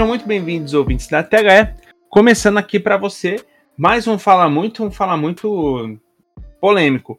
[0.00, 1.74] Sejam muito bem-vindos, ouvintes da THE.
[2.08, 3.36] Começando aqui para você,
[3.76, 6.00] mais um Fala Muito, um Fala Muito
[6.58, 7.18] polêmico.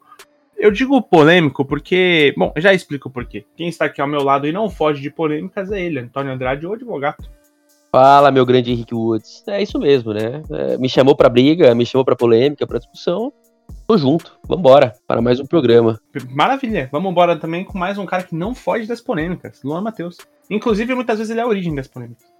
[0.56, 3.46] Eu digo polêmico porque, bom, já explico por quê.
[3.56, 6.66] Quem está aqui ao meu lado e não foge de polêmicas é ele, Antônio Andrade,
[6.66, 7.24] o advogado.
[7.92, 9.44] Fala, meu grande Henrique Woods.
[9.46, 10.42] É isso mesmo, né?
[10.50, 13.32] É, me chamou pra briga, me chamou pra polêmica, pra discussão.
[13.86, 16.00] Tô junto, vambora, para mais um programa.
[16.30, 20.16] Maravilha, vamos embora também com mais um cara que não foge das polêmicas, Luan Matheus.
[20.50, 22.31] Inclusive, muitas vezes ele é a origem das polêmicas.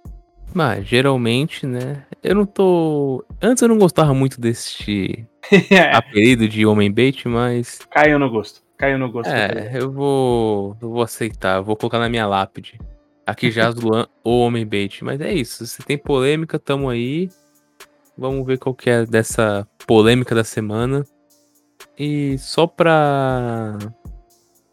[0.53, 2.05] Mas, geralmente, né?
[2.21, 3.25] Eu não tô.
[3.41, 5.27] Antes eu não gostava muito desse
[5.93, 7.79] apelido de homem bait, mas.
[7.89, 8.61] Caiu no gosto.
[8.77, 9.29] Caiu no gosto.
[9.29, 10.77] É, eu vou.
[10.79, 12.79] Eu vou aceitar, eu vou colocar na minha lápide.
[13.25, 15.03] Aqui já Luan, o homem bait.
[15.03, 15.65] Mas é isso.
[15.65, 17.29] Se tem polêmica, tamo aí.
[18.15, 21.03] Vamos ver qual que é dessa polêmica da semana.
[21.97, 23.77] E só pra.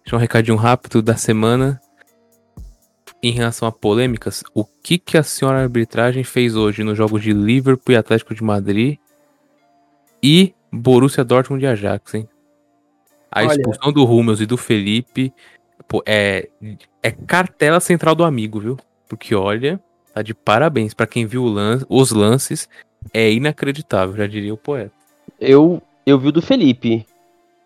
[0.05, 1.80] Deixa um recadinho rápido da semana
[3.22, 7.32] em relação a polêmicas, o que, que a senhora arbitragem fez hoje nos jogos de
[7.32, 8.98] Liverpool e Atlético de Madrid
[10.22, 12.28] e Borussia Dortmund e Ajax, hein?
[13.30, 13.52] A Olha.
[13.52, 15.32] expulsão do Hummels e do Felipe
[15.86, 16.48] pô, é,
[17.02, 18.78] é cartela central do amigo, viu?
[19.08, 19.80] Porque olha,
[20.14, 22.68] tá de parabéns para quem viu lan os lances,
[23.12, 24.92] é inacreditável, já diria o poeta.
[25.38, 27.05] Eu, eu vi o do Felipe.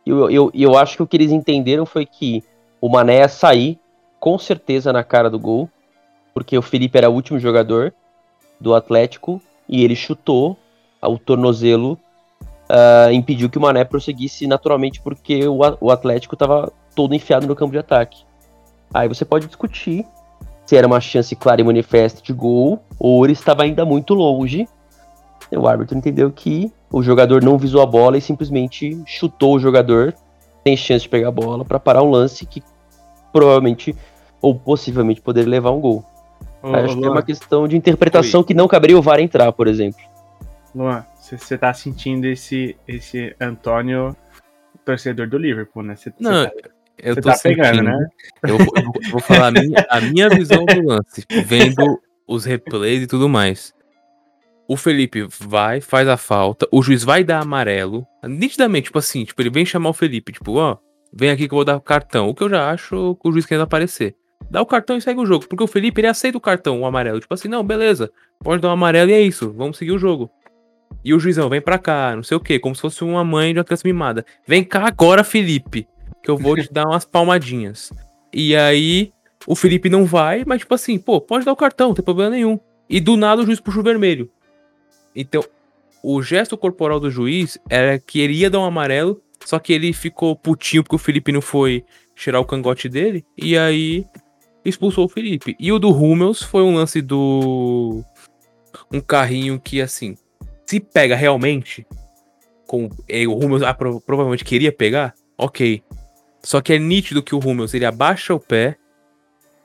[0.07, 2.43] E eu, eu, eu acho que o que eles entenderam foi que
[2.81, 3.79] o Mané ia sair
[4.25, 5.69] com certeza na cara do gol,
[6.33, 7.93] porque o Felipe era o último jogador
[8.59, 10.57] do Atlético e ele chutou
[11.03, 11.99] o tornozelo,
[12.71, 17.55] uh, impediu que o Mané prosseguisse naturalmente porque o, o Atlético estava todo enfiado no
[17.55, 18.25] campo de ataque.
[18.95, 20.07] Aí você pode discutir
[20.65, 24.67] se era uma chance clara e manifesta de gol ou ele estava ainda muito longe.
[25.53, 30.15] O árbitro entendeu que o jogador não visou a bola e simplesmente chutou o jogador
[30.67, 32.63] sem chance de pegar a bola para parar um lance que
[33.31, 33.95] provavelmente
[34.45, 36.05] ou possivelmente poder levar um gol.
[36.63, 38.47] Ô, acho Luan, que é uma questão de interpretação Oi.
[38.47, 40.01] que não caberia o VAR entrar, por exemplo.
[40.75, 44.15] Luan, você tá sentindo esse, esse Antônio
[44.85, 45.97] torcedor do Liverpool, né?
[45.97, 46.53] Cê, não, tá,
[46.99, 48.07] eu tô tá sentindo, pegando, né?
[48.43, 53.07] Eu, eu, vou falar a minha, a minha visão do lance, vendo os replays e
[53.07, 53.73] tudo mais.
[54.69, 59.41] O Felipe vai, faz a falta, o juiz vai dar amarelo, nitidamente, tipo assim, tipo,
[59.41, 60.77] ele vem chamar o Felipe, tipo, ó,
[61.13, 62.29] vem aqui que eu vou dar o cartão.
[62.29, 64.15] O que eu já acho que o juiz quer aparecer
[64.55, 65.47] dá o cartão e segue o jogo.
[65.49, 67.19] Porque o Felipe, ele aceita o cartão, o amarelo.
[67.19, 70.31] Tipo assim, não, beleza, pode dar um amarelo e é isso, vamos seguir o jogo.
[71.05, 73.53] E o juizão, vem pra cá, não sei o que, como se fosse uma mãe
[73.53, 74.25] de uma criança mimada.
[74.47, 75.89] Vem cá agora, Felipe,
[76.23, 77.93] que eu vou te dar umas palmadinhas.
[78.33, 79.13] E aí,
[79.45, 82.31] o Felipe não vai, mas tipo assim, pô, pode dar o cartão, não tem problema
[82.31, 82.59] nenhum.
[82.89, 84.31] E do nada o juiz puxa o vermelho.
[85.17, 85.43] Então,
[86.01, 89.93] o gesto corporal do juiz era que ele ia dar um amarelo, só que ele
[89.93, 91.85] ficou putinho porque o Felipe não foi
[92.15, 93.25] cheirar o cangote dele.
[93.37, 94.07] E aí
[94.65, 95.57] expulsou o Felipe.
[95.59, 98.03] E o do Hummels foi um lance do.
[98.93, 100.17] Um carrinho que, assim,
[100.67, 101.87] se pega realmente,
[102.67, 105.83] com o Hummels ah, provavelmente queria pegar, ok.
[106.43, 108.77] Só que é nítido que o Hummels ele abaixa o pé.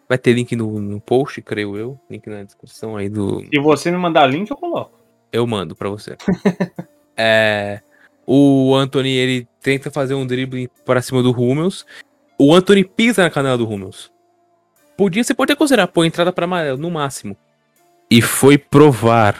[0.07, 1.99] Vai ter link no, no post, creio eu.
[2.09, 3.41] Link na descrição aí do.
[3.41, 4.97] Se você me mandar link, eu coloco.
[5.31, 6.15] Eu mando pra você.
[7.15, 7.81] é.
[8.25, 11.85] O Anthony, ele tenta fazer um drible para cima do Hummels.
[12.37, 14.11] O Anthony pisa na canela do Hummels.
[14.99, 17.37] Podia, você pode até considerar, pô, entrada para amarelo, no máximo.
[18.11, 19.33] E foi provar.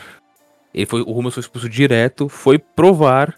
[0.73, 3.37] Ele foi, o Rumus foi expulso direto, foi provar.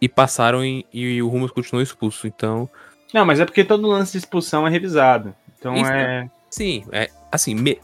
[0.00, 2.66] E passaram em, e o Rumus continuou expulso, então.
[3.12, 5.34] Não, mas é porque todo lance de expulsão é revisado.
[5.58, 6.30] Então Isso, é.
[6.48, 7.10] Sim, é.
[7.30, 7.78] Assim, me,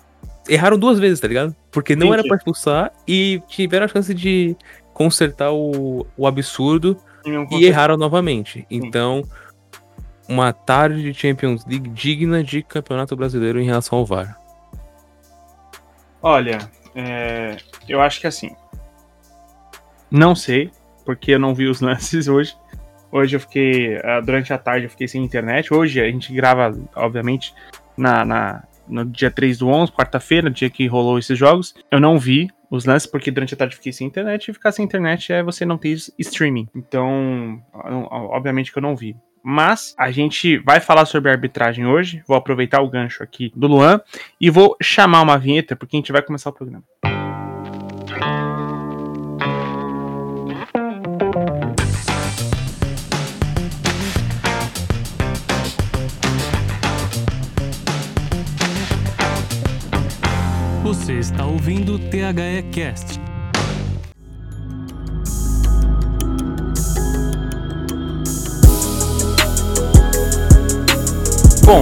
[0.49, 1.55] erraram duas vezes, tá ligado?
[1.71, 4.57] Porque não era para expulsar e tiveram a chance de
[4.95, 6.97] consertar o, o absurdo
[7.27, 8.67] e, e erraram novamente.
[8.71, 9.23] Então.
[10.29, 14.39] Uma tarde de Champions League digna de Campeonato Brasileiro em relação ao VAR?
[16.21, 16.59] Olha,
[16.95, 17.57] é,
[17.89, 18.51] eu acho que assim.
[20.11, 20.71] Não sei,
[21.05, 22.57] porque eu não vi os lances hoje.
[23.13, 23.99] Hoje eu fiquei.
[24.03, 25.73] Ah, durante a tarde eu fiquei sem internet.
[25.73, 27.55] Hoje a gente grava, obviamente,
[27.97, 31.75] na, na no dia 3 do 11, quarta-feira, dia que rolou esses jogos.
[31.91, 34.49] Eu não vi os lances, porque durante a tarde eu fiquei sem internet.
[34.49, 36.69] E ficar sem internet é você não ter streaming.
[36.75, 39.17] Então, obviamente que eu não vi.
[39.49, 42.21] Mas a gente vai falar sobre arbitragem hoje.
[42.27, 44.01] Vou aproveitar o gancho aqui do Luan
[44.41, 46.83] e vou chamar uma vinheta porque a gente vai começar o programa.
[60.83, 63.26] Você está ouvindo o THE Cast
[71.67, 71.81] Bom,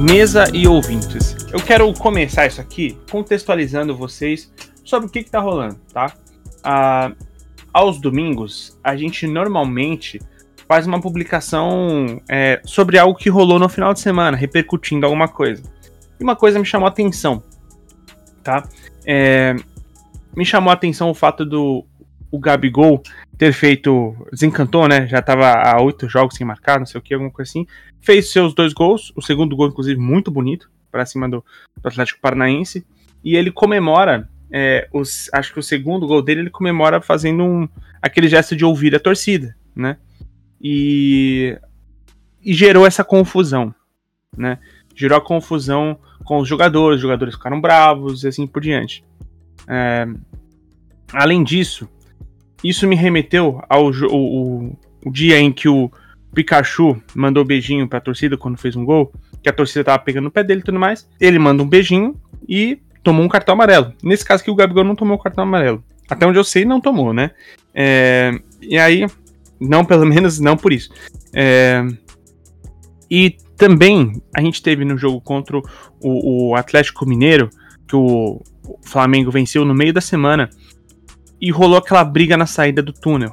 [0.00, 1.36] mesa e ouvintes.
[1.52, 4.50] eu quero começar isso aqui contextualizando vocês
[4.82, 6.14] sobre o que, está rolando, tá?
[6.64, 7.12] Ah,
[7.70, 10.22] aos domingos, a gente normalmente
[10.66, 15.62] faz uma publicação é, sobre algo que rolou no final de semana, repercutindo alguma coisa.
[16.18, 17.42] E uma coisa me chamou a atenção,
[18.42, 18.66] tá?
[19.04, 19.54] É,
[20.34, 21.84] me chamou a atenção o fato do
[22.30, 23.02] o Gabigol
[23.38, 24.16] ter feito.
[24.32, 25.06] Desencantou, né?
[25.06, 27.66] Já tava há oito jogos sem marcar, não sei o que, alguma coisa assim.
[28.00, 31.44] Fez seus dois gols, o segundo gol, inclusive, muito bonito, para cima do,
[31.80, 32.86] do, Atlético Paranaense.
[33.22, 34.28] E ele comemora.
[34.50, 37.68] É, os, acho que o segundo gol dele ele comemora fazendo um,
[38.00, 39.96] aquele gesto de ouvir a torcida, né?
[40.62, 41.58] E,
[42.40, 43.74] e gerou essa confusão,
[44.36, 44.60] né?
[44.94, 49.04] Gerou a confusão com os jogadores, os jogadores ficaram bravos e assim por diante.
[49.66, 50.06] É,
[51.12, 51.88] além disso,
[52.62, 55.90] isso me remeteu ao o, o dia em que o
[56.34, 59.12] Pikachu mandou beijinho pra torcida quando fez um gol,
[59.42, 61.08] que a torcida tava pegando no pé dele e tudo mais.
[61.20, 62.14] Ele manda um beijinho
[62.48, 63.92] e tomou um cartão amarelo.
[64.02, 65.82] Nesse caso aqui, o Gabigol não tomou o cartão amarelo.
[66.08, 67.30] Até onde eu sei, não tomou, né?
[67.74, 69.06] É, e aí,
[69.60, 70.90] não, pelo menos não por isso.
[71.32, 71.86] É,
[73.10, 75.62] e também a gente teve no jogo contra o,
[76.00, 77.48] o Atlético Mineiro,
[77.86, 78.42] que o
[78.82, 80.50] Flamengo venceu no meio da semana,
[81.40, 83.32] e rolou aquela briga na saída do túnel.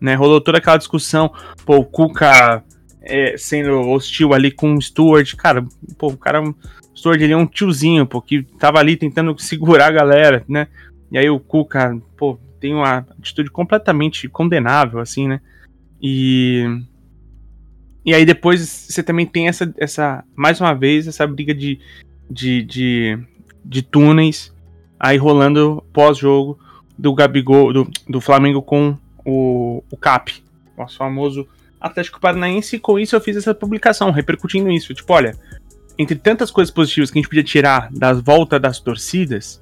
[0.00, 0.14] Né?
[0.14, 1.32] Rolou toda aquela discussão,
[1.64, 2.62] pô, o Cuca
[3.02, 5.34] é, sendo hostil ali com o Stuart.
[5.36, 5.64] Cara,
[5.98, 6.54] pô, o cara, o
[7.14, 10.66] ele é um tiozinho, pô, que tava ali tentando segurar a galera, né?
[11.10, 15.40] E aí o Cuca, pô, tem uma atitude completamente condenável, assim, né?
[16.02, 16.64] E.
[18.04, 21.80] E aí depois você também tem essa, essa mais uma vez, essa briga de,
[22.30, 23.18] de, de,
[23.64, 24.54] de túneis
[24.98, 26.56] aí rolando pós-jogo
[26.98, 30.42] do Gabigol, do, do Flamengo com o, o CAP,
[30.76, 31.46] nosso famoso
[31.80, 34.94] Atlético Paranaense, e com isso eu fiz essa publicação, repercutindo isso.
[34.94, 35.36] Tipo, olha,
[35.98, 39.60] entre tantas coisas positivas que a gente podia tirar das voltas das torcidas,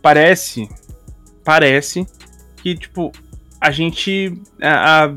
[0.00, 0.68] parece,
[1.44, 2.06] parece
[2.56, 3.12] que, tipo,
[3.60, 5.14] a gente a, a,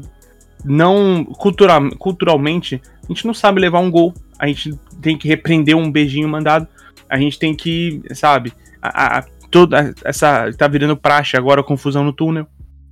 [0.63, 5.75] não, cultural, culturalmente, a gente não sabe levar um gol, a gente tem que repreender
[5.75, 6.67] um beijinho mandado,
[7.09, 9.23] a gente tem que, sabe, a
[9.55, 12.45] toda essa tá virando praxe agora a confusão no túnel,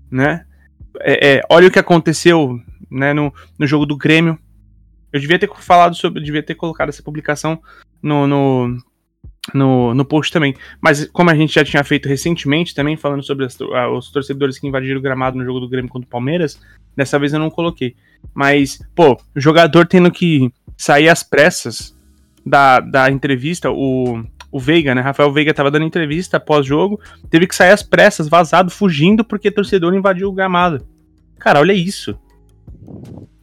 [0.09, 0.45] né?
[1.01, 2.57] É, é, olha o que aconteceu,
[2.89, 4.39] né, no, no jogo do Grêmio.
[5.11, 7.61] Eu devia ter falado sobre, devia ter colocado essa publicação
[8.01, 8.77] no, no,
[9.53, 10.55] no, no post também.
[10.79, 14.65] Mas como a gente já tinha feito recentemente também, falando sobre as, os torcedores que
[14.65, 16.61] invadiram o gramado no jogo do Grêmio contra o Palmeiras,
[16.95, 17.93] dessa vez eu não coloquei.
[18.33, 21.93] Mas, pô, o jogador tendo que sair às pressas
[22.45, 24.23] da, da entrevista, o,
[24.53, 25.01] o Veiga, né?
[25.01, 29.95] Rafael Veiga tava dando entrevista pós-jogo, teve que sair às pressas, vazado, fugindo porque torcedor
[29.95, 30.85] invadiu o gramado.
[31.39, 32.15] Cara, olha isso.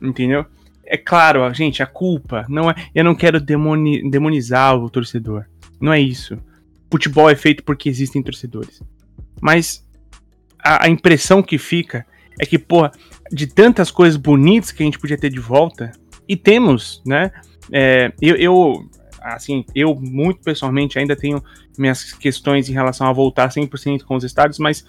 [0.01, 0.47] Entendeu?
[0.87, 2.75] É claro, gente, a culpa não é.
[2.95, 5.47] Eu não quero demoni, demonizar o torcedor.
[5.81, 6.39] Não é isso.
[6.89, 8.81] Futebol é feito porque existem torcedores.
[9.41, 9.85] Mas
[10.61, 12.06] a, a impressão que fica
[12.39, 12.93] é que, porra,
[13.33, 15.91] de tantas coisas bonitas que a gente podia ter de volta,
[16.29, 17.33] e temos, né?
[17.73, 21.43] É, eu, eu, assim, eu muito pessoalmente ainda tenho
[21.78, 24.84] minhas questões em relação a voltar 100% com os estádios, mas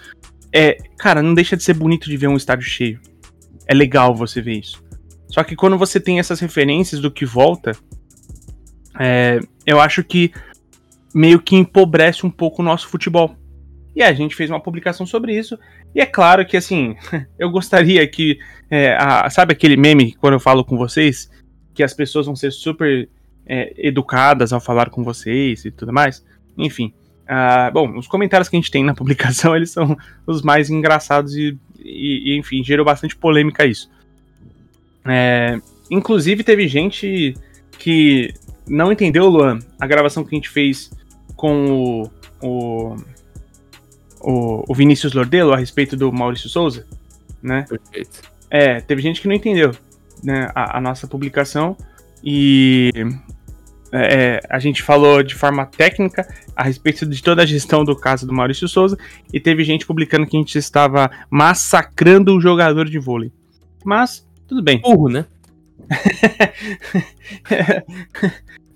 [0.54, 3.00] é, cara, não deixa de ser bonito de ver um estádio cheio.
[3.68, 4.84] É legal você ver isso.
[5.28, 7.72] Só que quando você tem essas referências do que volta,
[9.00, 10.32] é, eu acho que
[11.14, 13.36] meio que empobrece um pouco o nosso futebol.
[13.96, 15.58] E a gente fez uma publicação sobre isso.
[15.94, 16.96] E é claro que, assim,
[17.38, 18.40] eu gostaria que.
[18.70, 21.30] É, a, sabe aquele meme quando eu falo com vocês?
[21.74, 23.10] Que as pessoas vão ser super
[23.52, 26.26] é, educadas ao falar com vocês e tudo mais.
[26.58, 26.94] Enfim.
[27.24, 31.36] Uh, bom, os comentários que a gente tem na publicação, eles são os mais engraçados
[31.36, 33.92] e, e, e enfim, gerou bastante polêmica isso.
[35.06, 37.36] É, inclusive, teve gente
[37.78, 38.34] que
[38.66, 40.90] não entendeu, Luan, a gravação que a gente fez
[41.36, 42.96] com o, o,
[44.22, 46.88] o, o Vinícius Lordelo a respeito do Maurício Souza,
[47.44, 47.66] né?
[47.68, 48.22] Perfeito.
[48.50, 49.72] É, teve gente que não entendeu
[50.24, 51.76] né, a, a nossa publicação
[52.24, 52.92] e
[53.92, 58.26] é, a gente falou de forma técnica a respeito de toda a gestão do caso
[58.26, 58.98] do Maurício Souza
[59.34, 63.32] e teve gente publicando que a gente estava massacrando o jogador de vôlei.
[63.84, 64.80] Mas, tudo bem.
[64.80, 65.26] Burro, né?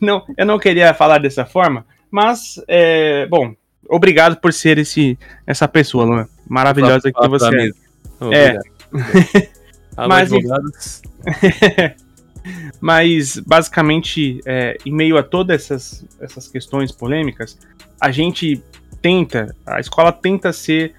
[0.01, 3.55] não, eu não queria falar dessa forma, mas, é, bom,
[3.89, 6.27] obrigado por ser esse, essa pessoa, Luan.
[6.47, 7.73] Maravilhosa que você
[8.31, 8.47] é.
[8.47, 8.59] é.
[10.07, 10.29] mas,
[12.79, 17.57] Mas, basicamente, é, em meio a todas essas, essas questões polêmicas,
[17.99, 18.63] a gente
[19.01, 20.93] tenta, a escola tenta ser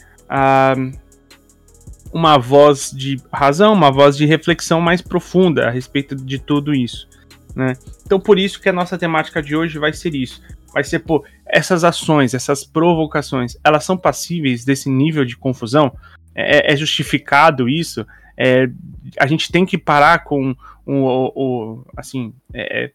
[2.12, 7.08] uma voz de razão, uma voz de reflexão mais profunda a respeito de tudo isso.
[7.54, 7.74] Né?
[8.04, 10.42] Então, por isso que a nossa temática de hoje vai ser isso.
[10.72, 15.96] vai ser, pô, essas ações, essas provocações, elas são passíveis desse nível de confusão?
[16.34, 18.06] É, é justificado isso?
[18.36, 18.68] É,
[19.18, 22.90] a gente tem que parar com o, o, o assim, é,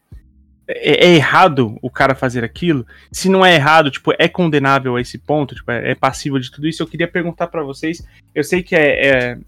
[0.68, 2.86] é, é, errado o cara fazer aquilo?
[3.10, 6.50] Se não é errado, tipo, é condenável a esse ponto, tipo, é, é passível de
[6.50, 6.82] tudo isso?
[6.82, 8.06] Eu queria perguntar para vocês.
[8.34, 9.38] Eu sei que é, é,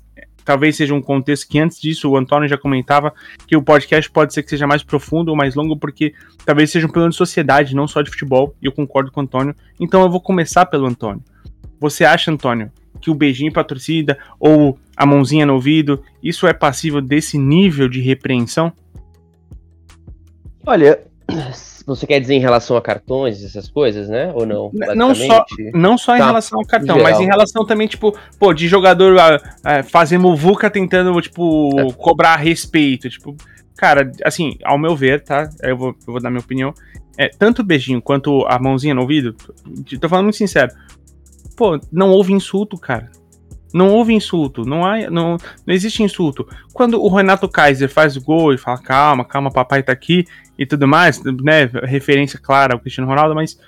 [0.44, 3.12] talvez seja um contexto que antes disso o Antônio já comentava
[3.46, 6.12] que o podcast pode ser que seja mais profundo ou mais longo, porque
[6.44, 9.24] talvez seja um plano de sociedade, não só de futebol, e eu concordo com o
[9.24, 9.54] Antônio.
[9.80, 11.22] Então eu vou começar pelo Antônio.
[11.80, 12.70] Você acha, Antônio,
[13.04, 17.86] que o beijinho pra torcida ou a mãozinha no ouvido, isso é passível desse nível
[17.86, 18.72] de repreensão?
[20.64, 21.02] Olha,
[21.86, 24.32] você quer dizer em relação a cartões, essas coisas, né?
[24.34, 24.70] Ou não?
[24.96, 25.44] Não só,
[25.74, 29.14] não só em tá, relação ao cartão, mas em relação também, tipo, pô, de jogador
[29.14, 31.92] uh, uh, fazer muvuca tentando, tipo, é.
[31.92, 33.10] cobrar respeito.
[33.10, 33.36] Tipo,
[33.76, 35.50] cara, assim, ao meu ver, tá?
[35.62, 36.72] Eu vou, eu vou dar minha opinião.
[37.18, 39.36] É, tanto o beijinho quanto a mãozinha no ouvido,
[40.00, 40.72] tô falando muito sincero.
[41.56, 43.10] Pô, não houve insulto, cara.
[43.72, 46.46] Não houve insulto, não, há, não, não existe insulto.
[46.72, 50.24] Quando o Renato Kaiser faz o gol e fala, calma, calma, papai tá aqui
[50.56, 51.64] e tudo mais, né?
[51.82, 53.58] Referência clara ao Cristiano Ronaldo, mas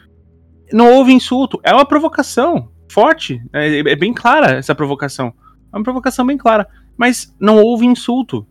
[0.73, 1.61] não houve insulto.
[1.65, 3.43] É uma provocação forte.
[3.53, 5.35] É, é bem clara essa provocação.
[5.73, 6.69] É uma provocação bem clara.
[6.97, 8.47] Mas não houve insulto.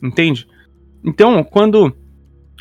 [0.00, 0.46] Entende?
[1.04, 1.92] Então, quando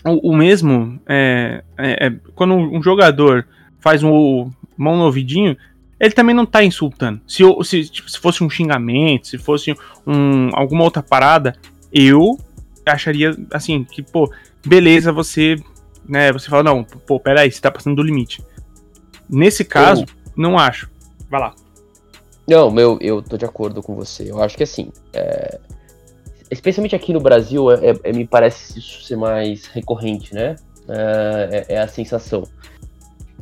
[0.05, 0.99] o, o mesmo.
[1.07, 3.47] É, é, é quando um jogador
[3.79, 5.55] faz um mão no ouvidinho,
[5.99, 7.19] ele também não tá insultando.
[7.27, 9.75] Se, se, tipo, se fosse um xingamento, se fosse
[10.07, 11.55] um, alguma outra parada,
[11.91, 12.37] eu
[12.85, 14.31] acharia assim, que, pô,
[14.65, 15.57] beleza, você,
[16.07, 18.43] né, você fala, não, pô, peraí, você tá passando do limite.
[19.29, 20.31] Nesse caso, eu...
[20.35, 20.89] não acho.
[21.29, 21.53] Vai lá.
[22.47, 24.31] Não, meu, eu tô de acordo com você.
[24.31, 25.59] Eu acho que assim, é...
[26.49, 30.55] especialmente aqui no Brasil, é, é, me parece isso ser mais recorrente, né?
[30.87, 32.43] É, é, é a sensação.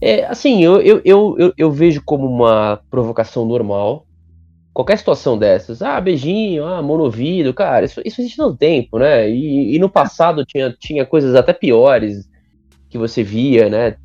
[0.02, 4.06] É, assim, eu, eu, eu, eu, vejo como uma provocação normal.
[4.74, 9.28] Qualquer situação dessas, ah, beijinho, ah, monovido, cara, isso, isso existe no tempo, né?
[9.28, 12.30] E, e no passado tinha, tinha coisas até piores
[12.88, 13.96] que você via, né?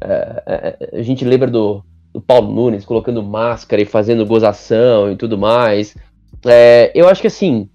[0.00, 5.16] É, é, a gente lembra do, do Paulo Nunes colocando máscara e fazendo gozação e
[5.16, 5.94] tudo mais.
[6.46, 7.68] É, eu acho que assim,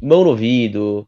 [0.00, 1.06] mão no ouvido,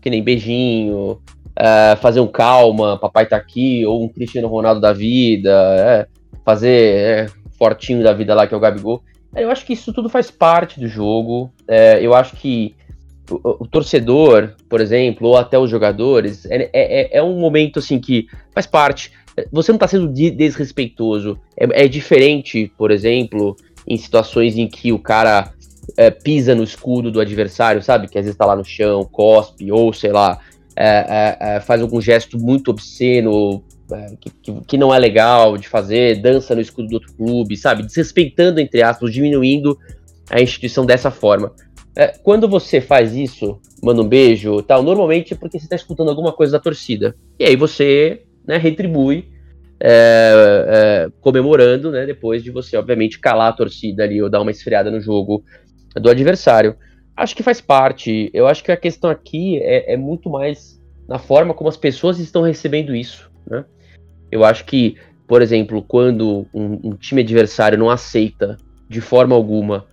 [0.00, 1.20] que nem beijinho,
[1.56, 6.06] é, fazer um calma, papai tá aqui, ou um Cristiano Ronaldo da vida, é,
[6.44, 7.26] fazer é,
[7.58, 9.02] fortinho da vida lá, que é o Gabigol.
[9.34, 11.50] É, eu acho que isso tudo faz parte do jogo.
[11.66, 12.74] É, eu acho que
[13.30, 17.98] o, o, torcedor, por exemplo, ou até os jogadores, é, é, é, um momento assim
[17.98, 19.12] que faz parte.
[19.50, 21.38] Você não está sendo desrespeitoso.
[21.56, 23.56] É, diferente, por exemplo,
[23.86, 25.52] em situações em que o cara
[26.22, 28.08] pisa no escudo do adversário, sabe?
[28.08, 30.38] Que às vezes está lá no chão, cospe, ou sei lá,
[30.76, 33.62] é, é, é, faz algum gesto muito obsceno,
[33.92, 37.56] é, que, que, que, não é legal de fazer, dança no escudo do outro clube,
[37.56, 37.82] sabe?
[37.82, 39.78] Desrespeitando, entre aspas, diminuindo
[40.30, 41.52] a instituição dessa forma.
[41.94, 46.08] É, quando você faz isso, manda um beijo tal, normalmente é porque você está escutando
[46.08, 47.14] alguma coisa da torcida.
[47.38, 49.30] E aí você né, retribui,
[49.78, 54.90] é, comemorando, né, depois de você, obviamente, calar a torcida ali ou dar uma esfriada
[54.90, 55.44] no jogo
[55.94, 56.76] do adversário.
[57.16, 58.30] Acho que faz parte.
[58.32, 62.18] Eu acho que a questão aqui é, é muito mais na forma como as pessoas
[62.18, 63.30] estão recebendo isso.
[63.46, 63.64] Né?
[64.30, 68.56] Eu acho que, por exemplo, quando um, um time adversário não aceita
[68.88, 69.86] de forma alguma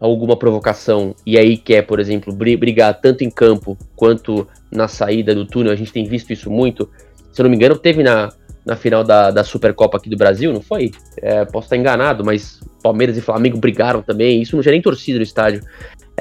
[0.00, 5.46] alguma provocação e aí quer, por exemplo, brigar tanto em campo quanto na saída do
[5.46, 6.90] túnel, a gente tem visto isso muito.
[7.30, 8.32] Se eu não me engano, teve na,
[8.66, 10.90] na final da, da Supercopa aqui do Brasil, não foi?
[11.18, 14.42] É, posso estar enganado, mas Palmeiras e Flamengo brigaram também.
[14.42, 15.62] Isso não tinha nem torcida no estádio.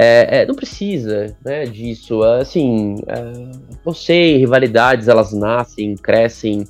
[0.03, 2.23] É, é, não precisa né, disso.
[2.23, 6.67] Assim, é, eu sei, rivalidades elas nascem, crescem,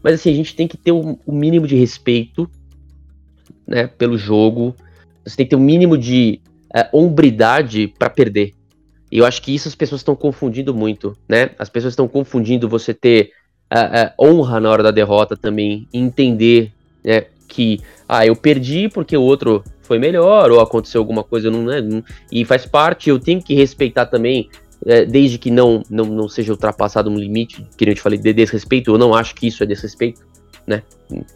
[0.00, 2.48] mas assim, a gente tem que ter o um, um mínimo de respeito
[3.66, 4.72] né, pelo jogo.
[5.24, 6.40] Você tem que ter um mínimo de
[6.72, 8.52] é, hombridade para perder.
[9.10, 11.50] E eu acho que isso as pessoas estão confundindo muito, né?
[11.58, 13.32] As pessoas estão confundindo você ter
[13.68, 16.70] é, honra na hora da derrota também, entender
[17.04, 17.24] né,
[17.56, 21.80] que ah, eu perdi porque o outro foi melhor, ou aconteceu alguma coisa, não, né,
[22.30, 24.50] e faz parte, eu tenho que respeitar também,
[24.84, 28.32] é, desde que não, não, não seja ultrapassado um limite, que eu te falei, de
[28.34, 30.20] desrespeito, eu não acho que isso é desrespeito,
[30.66, 30.82] né,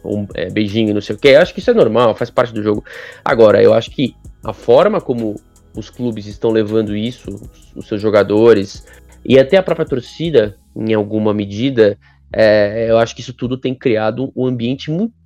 [0.05, 2.61] um é, beijinho, não sei o que, acho que isso é normal, faz parte do
[2.61, 2.83] jogo.
[3.25, 4.13] Agora, eu acho que
[4.43, 5.41] a forma como
[5.75, 8.85] os clubes estão levando isso, os seus jogadores,
[9.25, 11.97] e até a própria torcida, em alguma medida,
[12.31, 15.20] é, eu acho que isso tudo tem criado um ambiente muito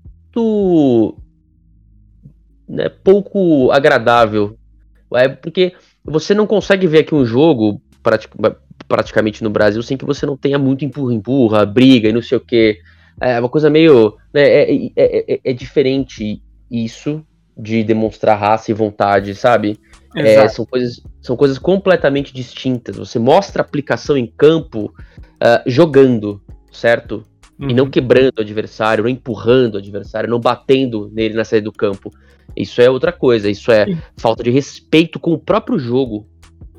[2.68, 4.58] né, pouco agradável.
[5.14, 5.74] É porque
[6.04, 7.82] você não consegue ver aqui um jogo
[8.88, 12.42] praticamente no Brasil sem que você não tenha muito empurra-empurra, briga e não sei o
[12.42, 12.80] que.
[13.22, 14.16] é uma coisa meio.
[14.34, 17.26] Né, é, é, é, é diferente isso
[17.58, 19.80] de demonstrar raça e vontade, sabe?
[20.16, 22.98] É, são, coisas, são coisas completamente distintas.
[22.98, 24.94] Você mostra a aplicação em campo
[25.42, 27.24] uh, jogando, certo?
[27.60, 27.70] Uhum.
[27.70, 27.90] E não uhum.
[27.90, 32.12] quebrando o adversário, não empurrando o adversário, não batendo nele na saída do campo.
[32.56, 33.86] Isso é outra coisa, isso é
[34.18, 36.28] falta de respeito com o próprio jogo.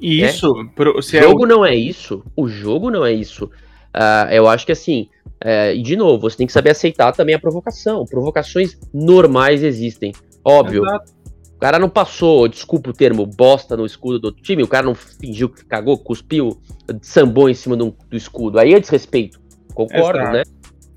[0.01, 0.29] E né?
[0.29, 1.49] isso, o jogo é o...
[1.49, 2.23] não é isso.
[2.37, 3.47] O jogo não é isso.
[3.47, 5.09] Uh, eu acho que assim,
[5.43, 8.05] é, e de novo, você tem que saber aceitar também a provocação.
[8.05, 10.13] Provocações normais existem.
[10.45, 10.85] Óbvio.
[10.85, 11.17] Exato.
[11.57, 14.85] O cara não passou, desculpa o termo, bosta no escudo do outro time, o cara
[14.85, 16.61] não fingiu que cagou, cuspiu,
[17.01, 18.59] sambou em cima do, do escudo.
[18.59, 19.41] Aí é desrespeito.
[19.75, 20.33] Concordo, Exato.
[20.37, 20.43] né?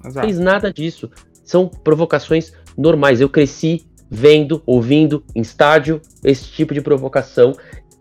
[0.05, 0.25] Exato.
[0.25, 1.09] Fez nada disso.
[1.43, 3.21] São provocações normais.
[3.21, 7.53] Eu cresci vendo, ouvindo em estádio esse tipo de provocação.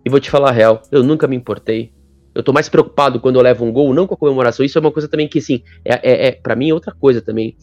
[0.04, 1.92] E vou te falar a real, eu nunca me importei.
[2.34, 4.64] Eu tô mais preocupado quando eu levo um gol, não com a comemoração.
[4.64, 7.20] Isso é uma coisa também que, assim, é, é, é para mim é outra coisa
[7.20, 7.56] também.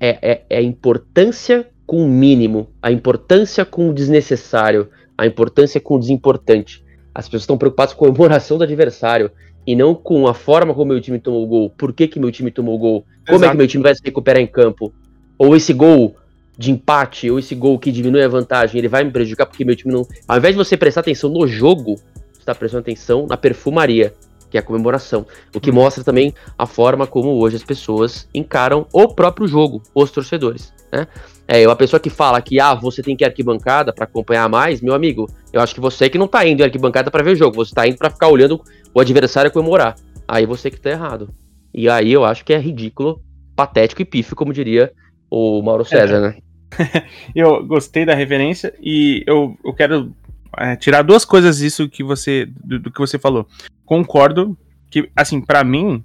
[0.00, 5.80] É, é, é a importância com o mínimo, a importância com o desnecessário, a importância
[5.80, 6.84] com o desimportante.
[7.14, 9.30] As pessoas estão preocupadas com a comemoração do adversário
[9.66, 12.30] e não com a forma como meu time tomou o gol, por que, que meu
[12.30, 13.44] time tomou o gol, como Exato.
[13.44, 14.92] é que meu time vai se recuperar em campo.
[15.36, 16.14] Ou esse gol
[16.56, 19.76] de empate, ou esse gol que diminui a vantagem, ele vai me prejudicar porque meu
[19.76, 20.06] time não.
[20.26, 21.96] Ao invés de você prestar atenção no jogo,
[22.32, 24.14] você está prestando atenção na perfumaria,
[24.48, 25.26] que é a comemoração.
[25.54, 25.76] O que uhum.
[25.76, 30.72] mostra também a forma como hoje as pessoas encaram o próprio jogo, os torcedores.
[30.92, 31.06] Né?
[31.48, 34.80] É, uma pessoa que fala que ah, você tem que ir arquibancada para acompanhar mais,
[34.80, 37.36] meu amigo, eu acho que você que não tá indo em arquibancada para ver o
[37.36, 38.60] jogo, você tá indo para ficar olhando
[38.92, 39.94] o adversário comemorar.
[40.26, 41.28] Aí você que tá errado.
[41.72, 43.22] E aí eu acho que é ridículo,
[43.54, 44.92] patético e pífio, como diria
[45.30, 46.20] o Mauro César, é.
[46.20, 46.36] né?
[47.34, 50.12] eu gostei da referência e eu, eu quero
[50.58, 53.46] é, tirar duas coisas disso que você do, do, que você falou.
[53.84, 54.56] Concordo
[54.90, 56.04] que, assim, para mim,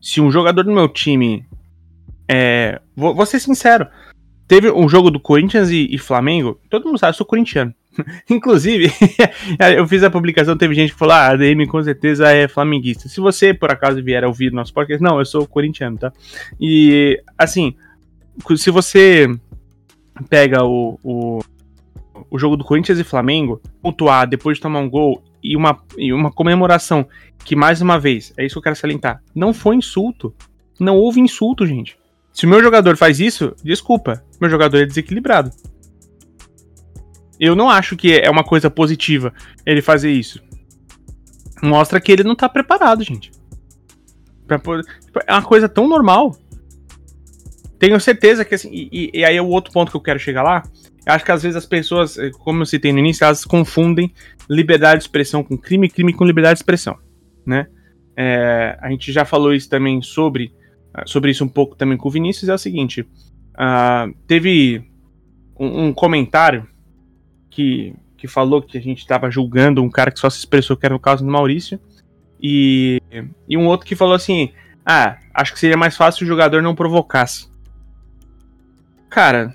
[0.00, 1.46] se um jogador do meu time
[2.28, 3.86] é, vou, vou ser sincero,
[4.52, 6.60] Teve um jogo do Corinthians e, e Flamengo.
[6.68, 7.72] Todo mundo sabe, eu sou corintiano.
[8.28, 8.92] Inclusive,
[9.74, 13.08] eu fiz a publicação, teve gente que falou: ah, a DM com certeza é flamenguista.
[13.08, 16.12] Se você, por acaso, vier ouvir nosso podcast, não, eu sou corintiano, tá?
[16.60, 17.74] E, assim,
[18.54, 19.26] se você
[20.28, 21.38] pega o, o,
[22.30, 26.12] o jogo do Corinthians e Flamengo, pontuar depois de tomar um gol e uma, e
[26.12, 27.08] uma comemoração
[27.42, 30.34] que, mais uma vez, é isso que eu quero salientar, não foi insulto.
[30.78, 31.96] Não houve insulto, gente.
[32.32, 35.50] Se o meu jogador faz isso, desculpa, meu jogador é desequilibrado.
[37.38, 39.32] Eu não acho que é uma coisa positiva
[39.64, 40.42] ele fazer isso.
[41.62, 43.30] Mostra que ele não tá preparado, gente.
[45.26, 46.36] É uma coisa tão normal.
[47.78, 48.68] Tenho certeza que assim.
[48.72, 50.62] E, e, aí é o outro ponto que eu quero chegar lá.
[51.06, 54.12] Eu acho que às vezes as pessoas, eh, como eu citei no início, elas confundem
[54.48, 56.96] liberdade de expressão com crime, crime com liberdade de expressão,
[57.44, 57.66] né?
[58.16, 60.52] É, a gente já falou isso também sobre
[60.94, 63.06] ah, sobre isso um pouco também com o Vinícius, é o seguinte:
[63.54, 64.84] uh, teve
[65.58, 66.66] um, um, comentário
[67.50, 70.86] que, que falou que a gente estava julgando um cara que só se expressou, que
[70.86, 71.80] era o caso do Maurício,
[72.40, 73.00] e,
[73.48, 74.50] e um outro que falou assim:
[74.84, 77.50] ah, acho que seria mais fácil se o jogador não provocasse.
[79.08, 79.54] Cara,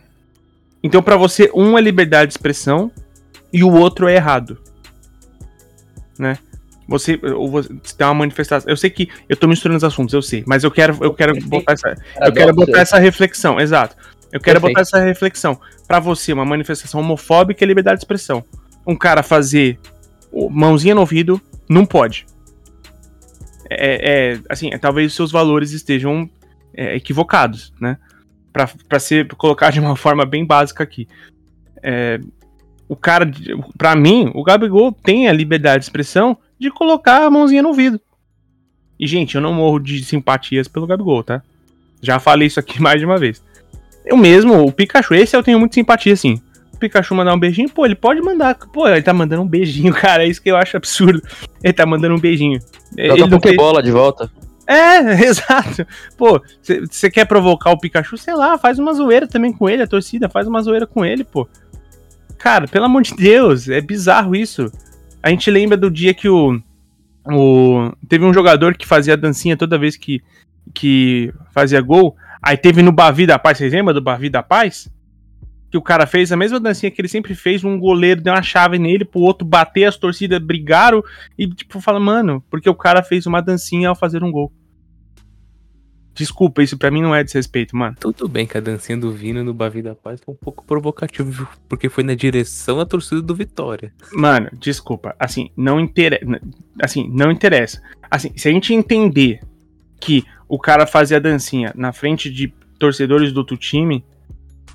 [0.81, 2.91] então para você, um é liberdade de expressão
[3.51, 4.57] e o outro é errado.
[6.17, 6.37] Né?
[6.87, 8.69] Você, ou você tem uma manifestação.
[8.69, 11.37] Eu sei que eu tô misturando os assuntos, eu sei, mas eu quero, eu quero
[11.45, 13.95] botar essa, eu quero botar essa reflexão, exato.
[14.31, 14.73] Eu quero Perfeito.
[14.73, 15.59] botar essa reflexão.
[15.87, 18.43] Para você, uma manifestação homofóbica é liberdade de expressão.
[18.85, 19.79] Um cara fazer
[20.49, 22.25] mãozinha no ouvido não pode.
[23.69, 26.29] É, é assim, é, talvez os seus valores estejam
[26.73, 27.97] é, equivocados, né?
[28.53, 31.07] Para ser colocar de uma forma bem básica aqui.
[31.83, 32.19] É,
[32.87, 33.29] o cara,
[33.77, 37.99] para mim, o Gabigol tem a liberdade de expressão de colocar a mãozinha no ouvido.
[38.99, 41.41] E, gente, eu não morro de simpatias pelo Gabigol, tá?
[42.01, 43.43] Já falei isso aqui mais de uma vez.
[44.05, 46.41] Eu mesmo, o Pikachu, esse eu tenho muita simpatia, assim.
[46.73, 48.55] O Pikachu mandar um beijinho, pô, ele pode mandar.
[48.55, 50.23] Pô, ele tá mandando um beijinho, cara.
[50.23, 51.21] É isso que eu acho absurdo.
[51.63, 52.59] Ele tá mandando um beijinho.
[52.97, 53.85] Joga ele Pokébola fez...
[53.85, 54.31] de volta.
[54.67, 55.87] É, exato.
[56.17, 58.17] Pô, você quer provocar o Pikachu?
[58.17, 61.23] Sei lá, faz uma zoeira também com ele, a torcida, faz uma zoeira com ele,
[61.23, 61.47] pô.
[62.37, 64.71] Cara, pelo amor de Deus, é bizarro isso.
[65.21, 66.61] A gente lembra do dia que o,
[67.25, 67.91] o.
[68.07, 70.21] Teve um jogador que fazia dancinha toda vez que,
[70.73, 72.15] que fazia gol.
[72.41, 74.87] Aí teve no Bavi da Paz, vocês lembram do Bavi da Paz?
[75.69, 78.41] Que o cara fez a mesma dancinha que ele sempre fez, um goleiro deu uma
[78.41, 81.03] chave nele pro outro bater, as torcidas brigaram
[81.37, 84.53] e, tipo, fala, mano, porque o cara fez uma dancinha ao fazer um gol.
[86.17, 87.95] Desculpa, isso pra mim não é desrespeito, mano.
[87.99, 91.47] Tudo bem que a dancinha do Vino no Bavi da Paz foi um pouco provocativo,
[91.69, 93.93] porque foi na direção da torcida do Vitória.
[94.11, 95.15] Mano, desculpa.
[95.19, 96.25] Assim, não interessa.
[96.81, 97.79] Assim, não interessa.
[98.09, 99.41] Assim, se a gente entender
[100.01, 104.03] que o cara fazia a dancinha na frente de torcedores do outro time,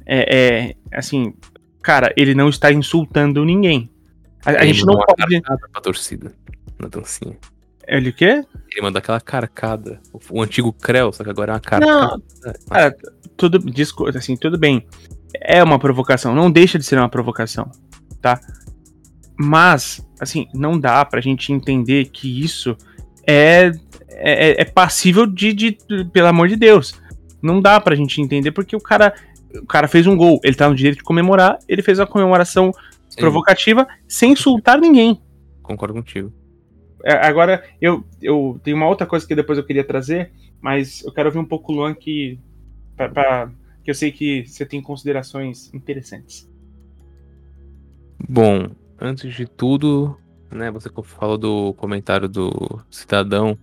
[0.07, 1.35] é, é assim,
[1.83, 3.91] cara, ele não está insultando ninguém.
[4.47, 5.41] A, a gente não pode.
[5.73, 6.33] Pra torcida
[6.79, 7.37] na dancinha.
[7.87, 8.45] Ele o quê?
[8.71, 10.01] Ele mandou aquela carcada.
[10.31, 11.87] O, antigo Creu, só que agora é uma carcada.
[11.87, 12.23] Não,
[12.69, 12.97] cara,
[13.37, 13.59] tudo,
[14.17, 14.87] assim, tudo bem.
[15.41, 17.71] É uma provocação, não deixa de ser uma provocação,
[18.21, 18.41] tá?
[19.39, 22.77] Mas, assim, não dá pra gente entender que isso
[23.27, 23.73] é,
[24.11, 25.79] é, é passível de, de,
[26.13, 26.95] pelo amor de Deus.
[27.43, 29.15] Não dá pra gente entender porque o cara,
[29.55, 32.73] o cara fez um gol, ele tá no direito de comemorar, ele fez a comemoração
[33.09, 33.17] Sim.
[33.17, 35.21] provocativa sem insultar ninguém.
[35.63, 36.33] Concordo contigo.
[37.05, 41.13] É, agora, eu, eu tenho uma outra coisa que depois eu queria trazer, mas eu
[41.13, 42.39] quero ouvir um pouco o Luan que,
[42.97, 43.51] pra, pra,
[43.83, 46.49] que eu sei que você tem considerações interessantes.
[48.29, 50.17] Bom, antes de tudo,
[50.51, 53.59] né, você falou do comentário do cidadão.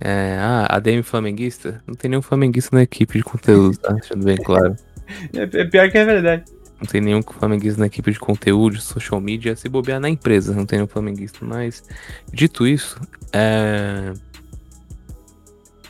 [0.00, 1.82] É, ah, a DM flamenguista?
[1.86, 3.92] Não tem nenhum flamenguista na equipe de conteúdo, tá?
[3.94, 4.76] Deixando bem claro.
[5.32, 6.44] é, é pior que é verdade.
[6.80, 10.66] Não tem nenhum flamenguista na equipe de conteúdo, social media, se bobear na empresa, não
[10.66, 11.44] tem nenhum flamenguista.
[11.44, 11.84] Mas,
[12.32, 13.00] dito isso,
[13.32, 14.12] é...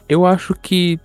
[0.08, 0.98] eu acho que.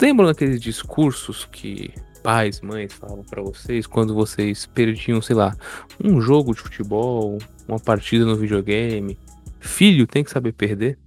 [0.00, 5.54] Lembram daqueles discursos que pais, mães falavam para vocês quando vocês perdiam, sei lá,
[6.02, 7.38] um jogo de futebol,
[7.68, 9.18] uma partida no videogame?
[9.58, 10.98] Filho tem que saber perder?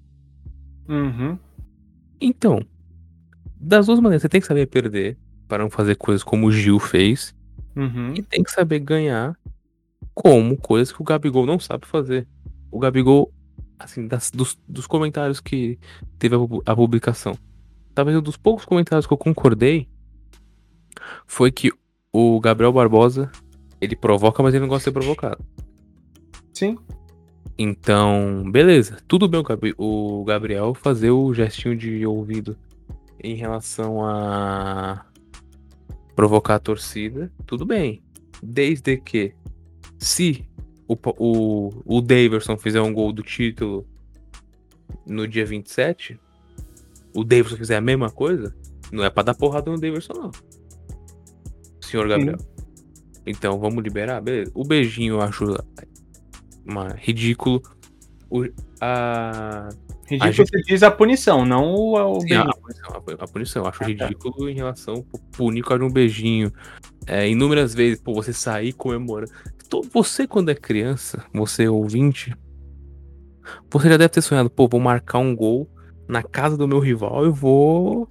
[0.87, 1.37] Uhum.
[2.21, 2.63] Então,
[3.59, 6.79] das duas maneiras, você tem que saber perder para não fazer coisas como o Gil
[6.79, 7.33] fez
[7.75, 8.13] Uhum.
[8.15, 9.37] E tem que saber ganhar
[10.13, 12.27] como coisas que o Gabigol não sabe fazer.
[12.71, 13.31] O Gabigol,
[13.79, 15.79] assim, das, dos, dos comentários que
[16.19, 16.39] teve a,
[16.71, 17.37] a publicação,
[17.93, 19.87] talvez um dos poucos comentários que eu concordei
[21.25, 21.71] foi que
[22.11, 23.31] o Gabriel Barbosa,
[23.81, 25.43] ele provoca, mas ele não gosta de ser provocado.
[26.53, 26.77] Sim.
[27.57, 28.97] Então, beleza.
[29.07, 29.43] Tudo bem
[29.77, 32.55] o Gabriel fazer o gestinho de ouvido
[33.19, 35.05] em relação a
[36.15, 38.03] provocar a torcida, tudo bem.
[38.41, 39.33] Desde que,
[39.97, 40.45] se
[40.87, 43.87] o, o, o Daverson fizer um gol do título
[45.05, 46.19] no dia 27,
[47.15, 48.55] o Daverson fizer a mesma coisa,
[48.91, 50.31] não é pra dar porrada no Daverson, não.
[51.81, 52.39] Senhor Gabriel.
[52.39, 52.47] Sim.
[53.25, 54.21] Então, vamos liberar?
[54.21, 54.51] Beleza.
[54.53, 55.45] O beijinho eu acho
[56.65, 57.61] uma, ridículo.
[58.29, 58.43] O,
[58.81, 59.69] a,
[60.05, 60.49] Ridículo gente...
[60.49, 63.63] você diz a punição, não o, o Sim, a, punição, a, punição.
[63.63, 64.05] Eu acho ah, tá.
[64.05, 64.51] ridículo tá.
[64.51, 66.51] em relação a punir com um beijinho.
[67.07, 69.31] É, inúmeras vezes, pô, você sair comemorando.
[69.91, 72.35] Você, quando é criança, você ouvinte,
[73.71, 75.69] você já deve ter sonhado, pô, vou marcar um gol
[76.07, 78.07] na casa do meu rival e vou.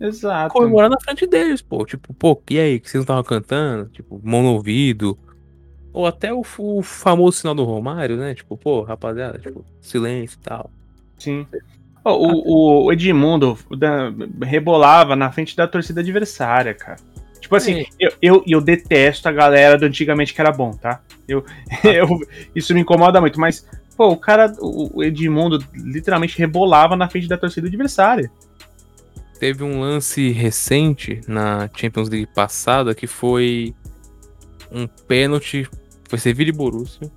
[0.00, 0.52] Exato.
[0.52, 1.84] Comemorar na frente deles, pô.
[1.84, 3.88] Tipo, pô, e aí, que vocês não estavam cantando?
[3.90, 5.18] Tipo, mão no ouvido.
[5.92, 8.34] Ou até o, o, famoso sinal do Romário, né?
[8.34, 10.70] Tipo, pô, rapaziada, tipo, silêncio e tal.
[11.20, 11.46] Sim.
[12.02, 14.10] Oh, o, o, Edmundo da,
[14.42, 16.96] rebolava na frente da torcida adversária, cara.
[17.40, 17.86] Tipo assim, é.
[17.98, 21.02] eu, eu, eu, detesto a galera do antigamente que era bom, tá?
[21.28, 21.44] Eu,
[21.84, 22.08] eu,
[22.54, 27.36] isso me incomoda muito, mas, pô, o cara, o Edmundo literalmente rebolava na frente da
[27.36, 28.30] torcida adversária.
[29.38, 33.74] Teve um lance recente na Champions League passada que foi
[34.70, 35.68] um pênalti,
[36.08, 37.10] foi Sevilla e Borussia,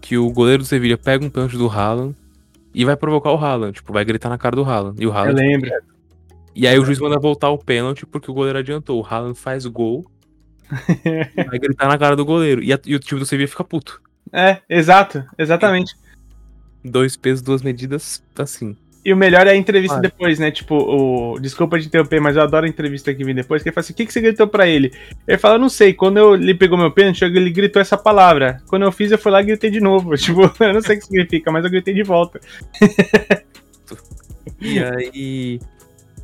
[0.00, 2.14] que o goleiro do Sevilla pega um pênalti do Haaland
[2.74, 5.02] e vai provocar o Haaland, tipo, vai gritar na cara do Haaland.
[5.02, 5.40] E o Haaland.
[5.40, 5.70] Eu lembro.
[6.54, 9.00] E aí o juiz manda voltar o pênalti porque o goleiro adiantou.
[9.00, 10.04] O Haaland faz gol.
[11.48, 12.62] vai gritar na cara do goleiro.
[12.62, 14.00] E, a, e o time do Sevilla fica puto.
[14.32, 15.94] É, exato, exatamente.
[16.84, 18.76] Dois pesos, duas medidas, assim.
[19.04, 20.52] E o melhor é a entrevista depois, né?
[20.52, 21.40] Tipo, o.
[21.40, 23.60] Desculpa de interromper, mas eu adoro a entrevista que vem depois.
[23.62, 24.92] Que ele fala assim: o que, que você gritou pra ele?
[25.26, 25.92] Ele fala: não sei.
[25.92, 28.62] Quando eu, ele pegou meu pênalti, ele gritou essa palavra.
[28.68, 30.14] Quando eu fiz, eu fui lá e gritei de novo.
[30.22, 32.40] Tipo, eu não sei o que significa, mas eu gritei de volta.
[34.60, 35.60] e aí.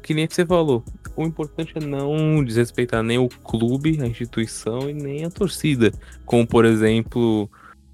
[0.01, 0.85] Que nem você falou.
[1.17, 5.93] O importante é não desrespeitar nem o clube, a instituição e nem a torcida.
[6.25, 7.51] Como, por exemplo,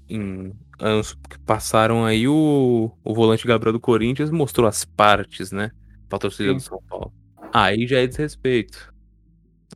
[0.07, 5.71] em anos que passaram aí, o, o volante Gabriel do Corinthians mostrou as partes, né?
[6.09, 7.11] Pra torcida do São Paulo.
[7.53, 8.93] Aí já é desrespeito.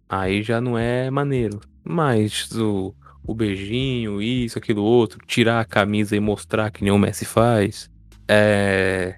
[0.08, 1.62] Aí já não é maneiro.
[1.84, 2.94] Mas o,
[3.26, 7.90] o beijinho, isso, aquilo outro, tirar a camisa e mostrar que nem o Messi faz.
[8.28, 9.18] É.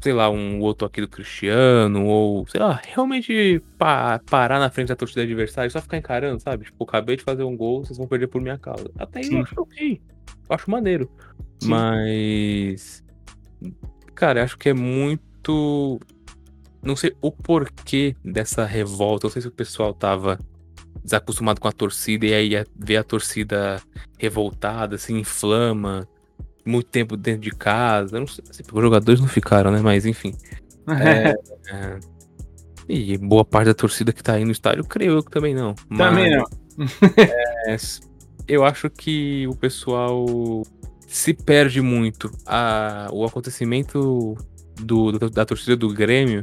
[0.00, 4.88] Sei lá, um outro aqui do Cristiano, ou, sei lá, realmente pa parar na frente
[4.88, 6.64] da torcida adversária e só ficar encarando, sabe?
[6.64, 8.90] Tipo, acabei de fazer um gol, vocês vão perder por minha causa.
[8.98, 9.36] Até aí Sim.
[9.36, 10.00] eu acho ok.
[10.48, 11.10] Eu acho maneiro.
[11.60, 11.68] Sim.
[11.68, 13.02] Mas.
[14.14, 16.00] Cara, acho que é muito.
[16.82, 19.26] Não sei o porquê dessa revolta.
[19.26, 20.38] Não sei se o pessoal tava
[21.02, 23.80] desacostumado com a torcida e aí ver a torcida
[24.18, 26.08] revoltada, se inflama,
[26.64, 28.18] muito tempo dentro de casa.
[28.18, 29.80] Não sei, os jogadores não ficaram, né?
[29.80, 30.34] Mas enfim.
[30.88, 31.30] É,
[31.72, 31.98] é,
[32.88, 35.74] E boa parte da torcida que tá aí no estádio, creio eu que também não.
[35.96, 36.44] Também não.
[37.66, 37.76] é,
[38.46, 40.26] eu acho que o pessoal
[41.06, 42.30] se perde muito.
[42.46, 44.36] A, o acontecimento
[44.76, 46.42] do, da torcida do Grêmio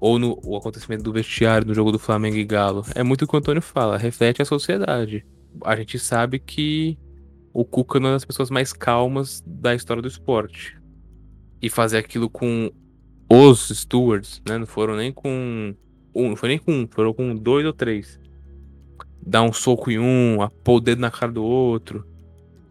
[0.00, 3.28] ou no, o acontecimento do vestiário no jogo do Flamengo e Galo é muito o
[3.28, 5.26] que o Antônio fala, reflete a sociedade.
[5.64, 6.98] A gente sabe que
[7.52, 10.78] o Cuca é uma das pessoas mais calmas da história do esporte.
[11.60, 12.70] E fazer aquilo com
[13.28, 14.58] os stewards, né?
[14.58, 15.74] Não foram nem com
[16.14, 18.20] um, não foi nem com um, foram com dois ou três.
[19.28, 22.02] Dar um soco em um, pôr o dedo na cara do outro.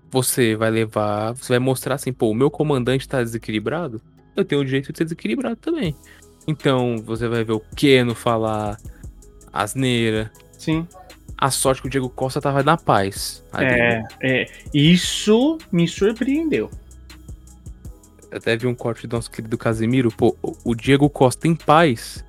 [0.09, 4.01] Você vai levar, você vai mostrar assim, pô, o meu comandante tá desequilibrado,
[4.35, 5.95] eu tenho o direito de ser desequilibrado também.
[6.47, 8.77] Então, você vai ver o Keno falar
[9.53, 10.31] asneira.
[10.57, 10.87] Sim.
[11.37, 13.43] A sorte que o Diego Costa tava na paz.
[13.53, 16.71] É, é, isso me surpreendeu.
[18.31, 20.11] Até vi um corte do nosso querido Casemiro.
[20.11, 22.25] Pô, o Diego Costa em paz,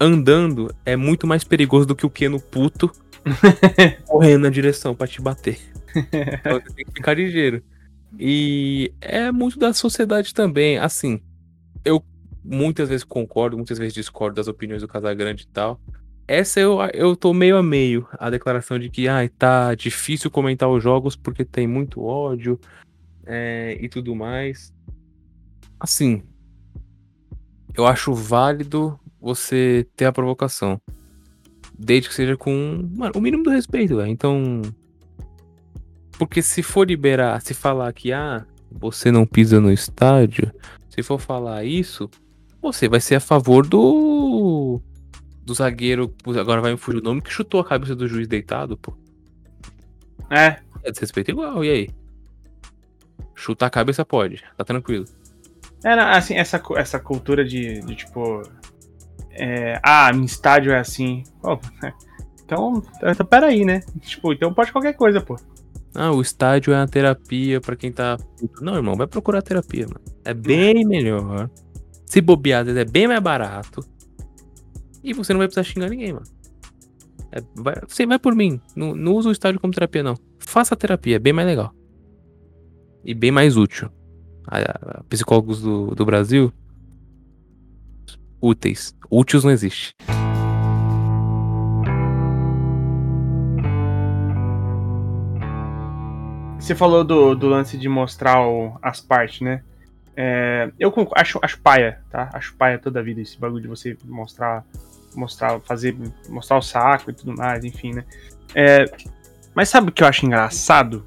[0.00, 2.90] andando, é muito mais perigoso do que o Keno puto
[4.06, 5.58] correndo na direção para te bater.
[5.94, 7.62] Então você tem que ficar ligeiro.
[8.18, 10.78] E é muito da sociedade também.
[10.78, 11.20] Assim,
[11.84, 12.04] eu
[12.44, 15.80] muitas vezes concordo, muitas vezes discordo das opiniões do Casagrande e tal.
[16.26, 18.06] Essa eu, eu tô meio a meio.
[18.12, 22.58] A declaração de que ah, tá difícil comentar os jogos porque tem muito ódio
[23.26, 24.72] é, e tudo mais.
[25.78, 26.22] Assim,
[27.74, 30.80] eu acho válido você ter a provocação.
[31.82, 34.08] Desde que seja com mano, o mínimo do respeito, véio.
[34.08, 34.60] Então.
[36.18, 40.52] Porque se for liberar, se falar que ah, você não pisa no estádio,
[40.90, 42.10] se for falar isso,
[42.60, 44.78] você vai ser a favor do.
[45.42, 46.14] Do zagueiro.
[46.38, 48.92] Agora vai me fugir o nome que chutou a cabeça do juiz deitado, pô.
[50.28, 50.58] É.
[50.84, 51.90] É desrespeito igual, e aí?
[53.34, 55.06] Chutar a cabeça pode, tá tranquilo.
[55.82, 58.42] É, assim, essa, essa cultura de, de tipo.
[59.32, 61.24] É, ah, meu estádio é assim.
[61.42, 61.58] Oh,
[62.44, 63.80] então, então, peraí, né?
[64.00, 65.36] Tipo, então pode qualquer coisa, pô.
[65.94, 68.16] Ah, o estádio é uma terapia para quem tá.
[68.60, 70.00] Não, irmão, vai procurar terapia, mano.
[70.24, 71.50] É bem melhor.
[72.06, 73.84] Se bobear, é bem mais barato.
[75.02, 76.26] E você não vai precisar xingar ninguém, mano.
[77.32, 78.60] É, vai, você vai por mim.
[78.76, 80.14] Não, não usa o estádio como terapia, não.
[80.38, 81.72] Faça a terapia, é bem mais legal.
[83.04, 83.90] E bem mais útil.
[84.46, 86.52] A, a, psicólogos do, do Brasil.
[88.40, 88.94] Úteis.
[89.10, 89.94] Úteis não existe.
[96.58, 99.62] Você falou do, do lance de mostrar o, as partes, né?
[100.16, 102.30] É, eu acho, acho paia, tá?
[102.32, 104.64] Acho paia toda a vida esse bagulho de você mostrar,
[105.14, 105.96] mostrar, fazer,
[106.28, 108.04] mostrar o saco e tudo mais, enfim, né?
[108.54, 108.84] É,
[109.54, 111.04] mas sabe o que eu acho engraçado?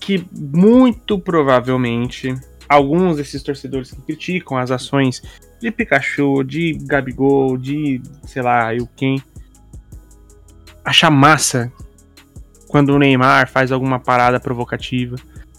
[0.00, 2.34] Que muito provavelmente
[2.68, 5.22] alguns desses torcedores que criticam as ações
[5.60, 9.22] de Pikachu, de Gabigol, de sei lá, eu quem,
[10.84, 11.72] acha massa
[12.68, 15.16] quando o Neymar faz alguma parada provocativa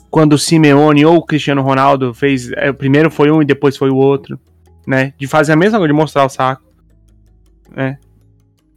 [0.10, 2.52] quando o Simeone ou o Cristiano Ronaldo fez.
[2.54, 4.40] É, primeiro foi um e depois foi o outro.
[4.86, 5.14] Né?
[5.18, 6.64] De fazer a mesma coisa, de mostrar o saco.
[7.76, 8.00] Né?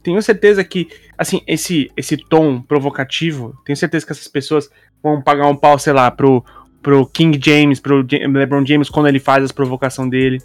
[0.03, 4.69] Tenho certeza que, assim, esse, esse tom provocativo, tenho certeza que essas pessoas
[5.01, 6.43] vão pagar um pau, sei lá, pro,
[6.81, 10.39] pro King James, pro LeBron James quando ele faz as provocações dele.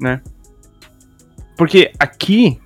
[0.00, 0.20] Né?
[1.56, 2.58] Porque aqui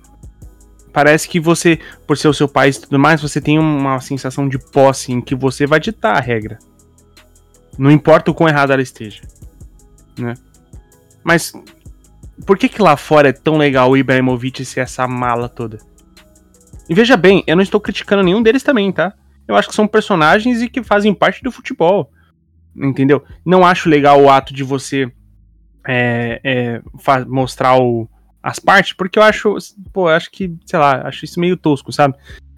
[0.93, 4.47] parece que você, por ser o seu país e tudo mais, você tem uma sensação
[4.47, 6.57] de posse em que você vai ditar a regra.
[7.77, 9.21] Não importa o quão errado ela esteja.
[10.17, 10.35] Né?
[11.21, 11.53] Mas
[12.45, 15.79] por que que lá fora é tão legal o Ibrahimovic ser essa mala toda?
[16.89, 19.13] E veja bem, eu não estou criticando nenhum deles também, tá?
[19.47, 22.11] Eu acho que são personagens e que fazem parte do futebol.
[22.75, 23.23] Entendeu?
[23.45, 25.11] Não acho legal o ato de você
[25.87, 26.81] é, é,
[27.27, 28.09] mostrar o,
[28.41, 29.55] as partes, porque eu acho,
[29.91, 32.15] pô, eu acho que, sei lá, acho isso meio tosco, sabe?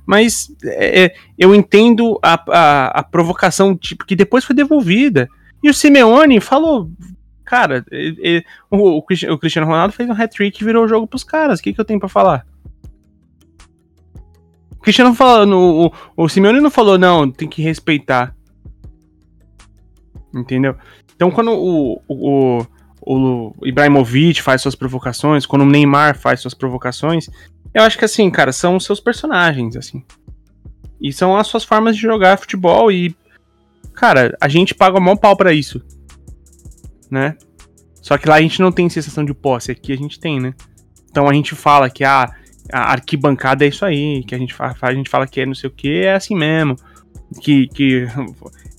[0.08, 5.28] mas é, é, eu entendo a, a, a, provocação, tipo, que depois foi devolvida.
[5.62, 6.90] E o Simeone falou,
[7.44, 7.86] cara,
[8.72, 11.74] o, o, Cristiano Ronaldo fez um hat-trick e virou o jogo pros caras, o que,
[11.74, 12.48] que eu tenho para falar?
[14.72, 18.34] O Cristiano falou, o, o Simeone não falou, não, tem que respeitar.
[20.34, 20.78] Entendeu?
[21.14, 22.68] Então quando o, o, o
[23.64, 27.30] Ibrahimovic faz suas provocações, quando o Neymar faz suas provocações,
[27.74, 30.04] eu acho que assim, cara, são os seus personagens, assim.
[31.00, 33.16] E são as suas formas de jogar futebol e.
[33.94, 35.82] Cara, a gente paga o maior pau pra isso.
[37.10, 37.36] Né?
[38.02, 40.54] Só que lá a gente não tem sensação de posse, aqui a gente tem, né?
[41.10, 42.30] Então a gente fala que ah,
[42.72, 45.56] a arquibancada é isso aí, que a gente fala, a gente fala que é não
[45.56, 46.76] sei o que, é assim mesmo.
[47.42, 48.08] Que, que.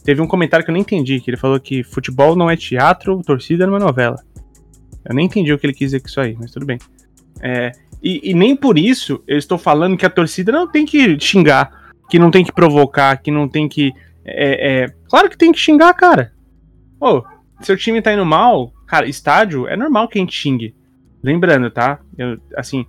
[0.09, 3.23] Teve um comentário que eu nem entendi, que ele falou que futebol não é teatro,
[3.23, 4.17] torcida é uma novela.
[5.05, 6.79] Eu nem entendi o que ele quis dizer com isso aí, mas tudo bem.
[7.43, 11.21] É, e, e, nem por isso eu estou falando que a torcida não tem que
[11.21, 13.93] xingar, que não tem que provocar, que não tem que.
[14.25, 14.87] É, é...
[15.11, 16.33] Claro que tem que xingar, cara.
[16.99, 17.23] Pô,
[17.61, 20.75] seu time tá indo mal, cara, estádio é normal que a gente xingue.
[21.23, 22.01] Lembrando, tá?
[22.17, 22.87] Eu, assim,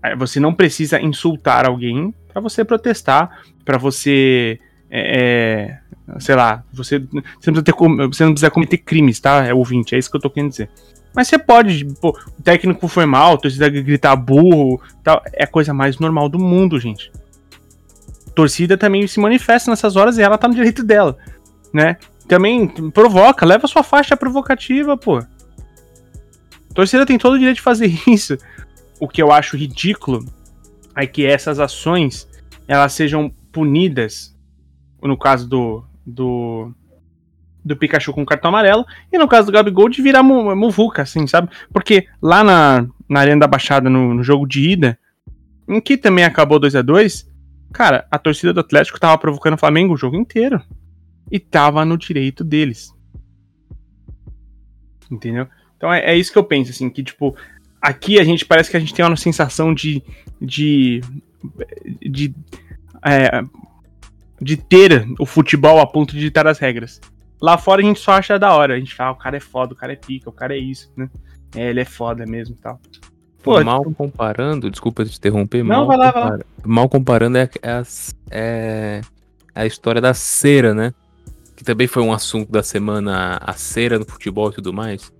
[0.00, 4.60] é, você não precisa insultar alguém para você protestar, para você.
[4.88, 5.79] É, é,
[6.18, 6.98] sei lá, você,
[7.40, 9.44] você, não ter, você não precisa cometer crimes, tá?
[9.44, 10.70] É ouvinte, é isso que eu tô querendo dizer.
[11.14, 15.74] Mas você pode, pô, o técnico foi mal, torcida gritar burro, tal, é a coisa
[15.74, 17.10] mais normal do mundo, gente.
[18.34, 21.16] Torcida também se manifesta nessas horas e ela tá no direito dela,
[21.72, 21.96] né?
[22.28, 25.20] Também provoca, leva sua faixa provocativa, pô.
[26.72, 28.38] Torcida tem todo o direito de fazer isso.
[29.00, 30.24] O que eu acho ridículo
[30.94, 32.28] é que essas ações
[32.68, 34.36] elas sejam punidas,
[35.02, 36.72] no caso do, do
[37.62, 41.50] do Pikachu com cartão amarelo, e no caso do Gabigol de virar muvuca, assim, sabe?
[41.70, 44.98] Porque lá na, na Arena da Baixada, no, no jogo de ida,
[45.68, 47.30] em que também acabou 2 a 2
[47.72, 50.62] cara, a torcida do Atlético tava provocando o Flamengo o jogo inteiro.
[51.30, 52.92] E tava no direito deles.
[55.10, 55.46] Entendeu?
[55.76, 57.36] Então é, é isso que eu penso, assim, que tipo,
[57.80, 60.02] aqui a gente parece que a gente tem uma sensação de.
[60.40, 61.00] de.
[62.00, 62.34] de.
[63.04, 63.42] É,
[64.40, 67.00] de ter o futebol a ponto de ditar as regras.
[67.40, 68.74] Lá fora a gente só acha da hora.
[68.74, 70.58] A gente fala, ah, o cara é foda, o cara é pica, o cara é
[70.58, 71.08] isso, né?
[71.54, 72.80] É, ele é foda mesmo e tal.
[73.42, 73.94] Pô, mal tipo...
[73.94, 76.28] comparando, desculpa te interromper, Não, mal, vai lá, compara...
[76.28, 76.44] vai lá.
[76.64, 77.82] mal comparando é, é, a,
[78.30, 79.00] é
[79.54, 80.92] a história da cera, né?
[81.56, 85.10] Que também foi um assunto da semana, a cera no futebol e tudo mais.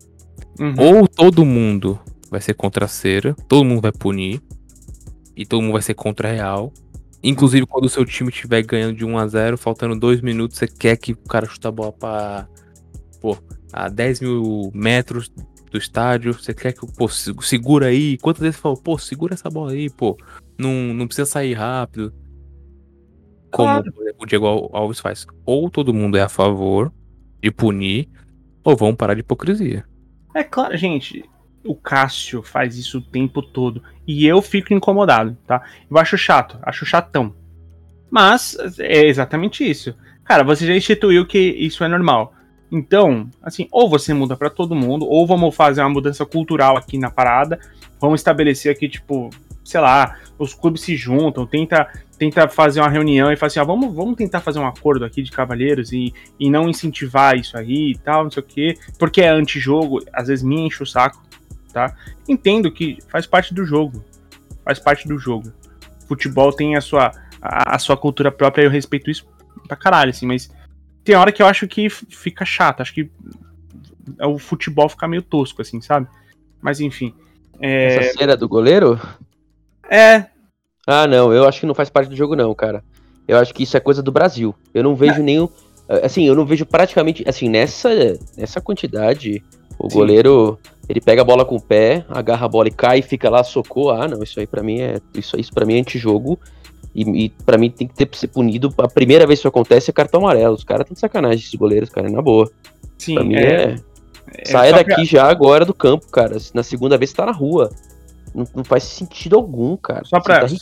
[0.58, 0.74] Uhum.
[0.78, 1.98] Ou todo mundo
[2.30, 4.42] vai ser contra a cera, todo mundo vai punir,
[5.34, 6.72] e todo mundo vai ser contra a real,
[7.22, 10.66] Inclusive, quando o seu time estiver ganhando de 1 a 0 faltando 2 minutos, você
[10.66, 12.48] quer que o cara chuta a bola pra.
[13.20, 13.36] Pô,
[13.72, 15.30] a 10 mil metros
[15.70, 18.16] do estádio, você quer que, pô, segura aí.
[18.18, 20.16] Quantas vezes você falou, pô, segura essa bola aí, pô.
[20.58, 22.12] Não, não precisa sair rápido.
[23.50, 23.92] Como claro.
[24.18, 25.26] o Diego Alves faz.
[25.44, 26.92] Ou todo mundo é a favor
[27.42, 28.08] de punir,
[28.64, 29.84] ou vão parar de hipocrisia.
[30.34, 31.28] É claro, gente
[31.64, 33.82] o Cássio faz isso o tempo todo.
[34.06, 35.62] E eu fico incomodado, tá?
[35.90, 37.34] Eu acho chato, acho chatão.
[38.10, 39.94] Mas é exatamente isso.
[40.24, 42.34] Cara, você já instituiu que isso é normal.
[42.72, 46.98] Então, assim, ou você muda para todo mundo, ou vamos fazer uma mudança cultural aqui
[46.98, 47.58] na parada.
[48.00, 49.30] Vamos estabelecer aqui, tipo,
[49.64, 53.64] sei lá, os clubes se juntam, tenta, tenta fazer uma reunião e fala assim, ó,
[53.64, 57.92] vamos, vamos tentar fazer um acordo aqui de cavalheiros e, e não incentivar isso aí
[57.92, 61.22] e tal, não sei o quê, porque é antijogo, às vezes me enche o saco,
[61.72, 61.94] tá?
[62.28, 64.04] Entendo que faz parte do jogo.
[64.64, 65.52] Faz parte do jogo.
[66.06, 69.26] Futebol tem a sua, a, a sua cultura própria e eu respeito isso
[69.66, 70.50] pra caralho, assim, mas
[71.04, 72.80] tem hora que eu acho que fica chato.
[72.80, 73.10] Acho que
[74.22, 76.06] o futebol fica meio tosco, assim, sabe?
[76.60, 77.14] Mas enfim.
[77.60, 77.96] É...
[77.96, 79.00] Essa cera do goleiro?
[79.88, 80.26] É.
[80.86, 82.82] Ah, não, eu acho que não faz parte do jogo, não, cara.
[83.26, 84.54] Eu acho que isso é coisa do Brasil.
[84.74, 85.22] Eu não vejo é.
[85.22, 85.48] nenhum.
[86.02, 87.22] Assim, eu não vejo praticamente.
[87.28, 87.90] Assim, nessa,
[88.36, 89.42] nessa quantidade,
[89.80, 89.96] o Sim.
[89.96, 93.30] goleiro ele pega a bola com o pé, agarra a bola e cai e fica
[93.30, 93.90] lá, socou.
[93.90, 95.00] Ah, não, isso aí para mim é.
[95.14, 96.38] Isso, isso para mim é antijogo.
[96.94, 98.74] E, e para mim tem que ter, ser punido.
[98.78, 100.54] A primeira vez que isso acontece é cartão amarelo.
[100.54, 102.50] Os caras estão de sacanagem, esses goleiros, cara, na boa.
[102.98, 103.40] Sim, pra mim é.
[103.40, 103.76] é...
[104.38, 105.04] é Saia daqui pra...
[105.04, 106.36] já agora do campo, cara.
[106.52, 107.70] Na segunda vez você tá na rua.
[108.34, 110.04] Não, não faz sentido algum, cara.
[110.04, 110.54] Só pra, tá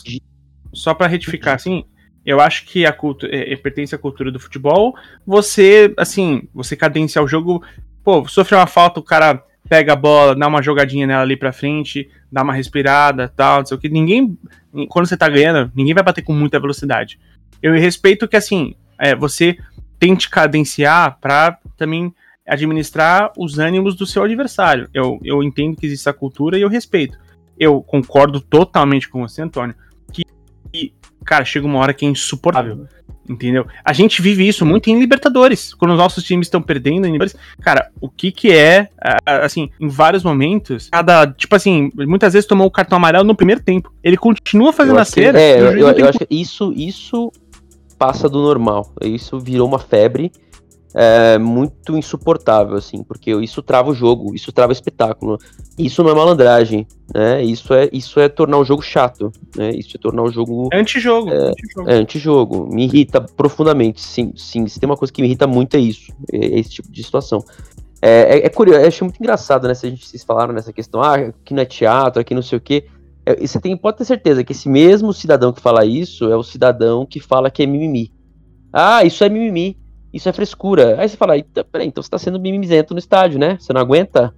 [0.73, 1.85] só pra retificar, assim,
[2.25, 4.95] eu acho que a cultura é, é, pertence à cultura do futebol.
[5.27, 7.63] Você, assim, você cadenciar o jogo.
[8.09, 11.53] Pô, sofreu uma falta, o cara pega a bola, dá uma jogadinha nela ali pra
[11.53, 13.87] frente, dá uma respirada, tal, não sei o que.
[13.87, 14.35] Ninguém,
[14.89, 17.21] quando você tá ganhando, ninguém vai bater com muita velocidade.
[17.63, 19.59] Eu respeito que, assim, é, você
[19.99, 22.11] tente cadenciar pra também
[22.47, 24.89] administrar os ânimos do seu adversário.
[24.95, 27.19] Eu, eu entendo que existe essa cultura e eu respeito.
[27.59, 29.75] Eu concordo totalmente com você, Antônio,
[30.11, 30.23] que,
[30.73, 30.95] que
[31.29, 32.87] cara, chega uma hora que é insuportável.
[33.29, 33.67] Entendeu?
[33.85, 35.75] A gente vive isso muito em Libertadores.
[35.75, 37.37] Quando os nossos times estão perdendo em Libertadores.
[37.61, 38.89] Cara, o que que é,
[39.27, 43.63] assim, em vários momentos, cada, tipo assim, muitas vezes tomou o cartão amarelo no primeiro
[43.63, 43.93] tempo.
[44.03, 45.39] Ele continua fazendo a cera.
[45.39, 47.31] É, eu, eu, eu acho que isso, isso
[47.99, 48.91] passa do normal.
[49.03, 50.33] Isso virou uma febre
[50.95, 55.39] é, muito insuportável, assim, porque isso trava o jogo, isso trava o espetáculo.
[55.79, 57.43] Isso não é malandragem, né?
[57.43, 59.71] Isso é, isso é tornar o jogo chato, né?
[59.71, 60.69] Isso é tornar o jogo.
[60.73, 61.31] É antijogo.
[61.31, 61.91] É, antijogo.
[61.91, 62.75] É antijogo.
[62.75, 64.67] Me irrita profundamente, sim, sim.
[64.67, 67.45] Se tem uma coisa que me irrita muito é isso, é esse tipo de situação.
[68.01, 69.75] É, é, é curioso, eu achei muito engraçado, né?
[69.75, 72.59] Se a gente vocês falaram nessa questão, ah, aqui não é teatro, aqui não sei
[72.59, 72.87] o quê.
[73.27, 76.43] É, você tem, pode ter certeza que esse mesmo cidadão que fala isso é o
[76.43, 78.11] cidadão que fala que é mimimi.
[78.73, 79.77] Ah, isso é mimimi
[80.13, 81.01] isso é frescura.
[81.01, 81.35] Aí você fala,
[81.71, 83.57] peraí, então você tá sendo mimizento no estádio, né?
[83.61, 84.35] Você não aguenta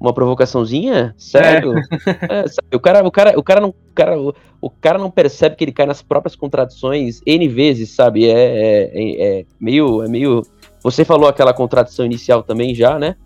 [0.00, 1.14] uma provocaçãozinha?
[1.16, 1.74] Sério?
[1.76, 2.44] É.
[2.70, 4.18] É, o, cara, o, cara, o, cara não, o, cara,
[4.60, 8.28] o, cara não percebe que ele cai nas próprias contradições N vezes, sabe?
[8.28, 10.42] É, é, é, é meio, é meio.
[10.82, 13.16] Você falou aquela contradição inicial também já, né?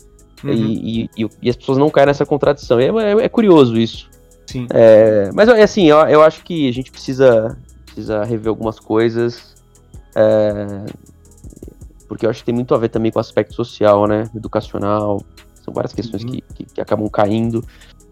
[0.43, 0.51] Uhum.
[0.51, 2.79] E, e, e, as pessoas não caem nessa contradição.
[2.79, 4.09] É, é, é curioso isso.
[4.47, 4.67] Sim.
[4.73, 9.55] É, mas assim, eu, eu acho que a gente precisa, precisa rever algumas coisas.
[10.15, 10.85] É,
[12.13, 14.29] porque eu acho que tem muito a ver também com o aspecto social, né?
[14.35, 15.19] Educacional.
[15.55, 16.29] São várias questões uhum.
[16.29, 17.65] que, que, que, acabam caindo.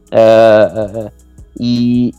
[0.09, 1.11] É, é, é
[1.59, 2.11] e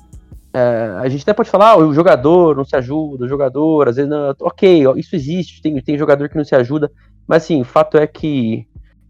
[0.55, 3.97] é, a gente até pode falar, ah, o jogador não se ajuda, o jogador, às
[3.97, 6.89] vezes, não, ok, isso existe, tem, tem jogador que não se ajuda,
[7.26, 8.64] mas assim, o fato é que,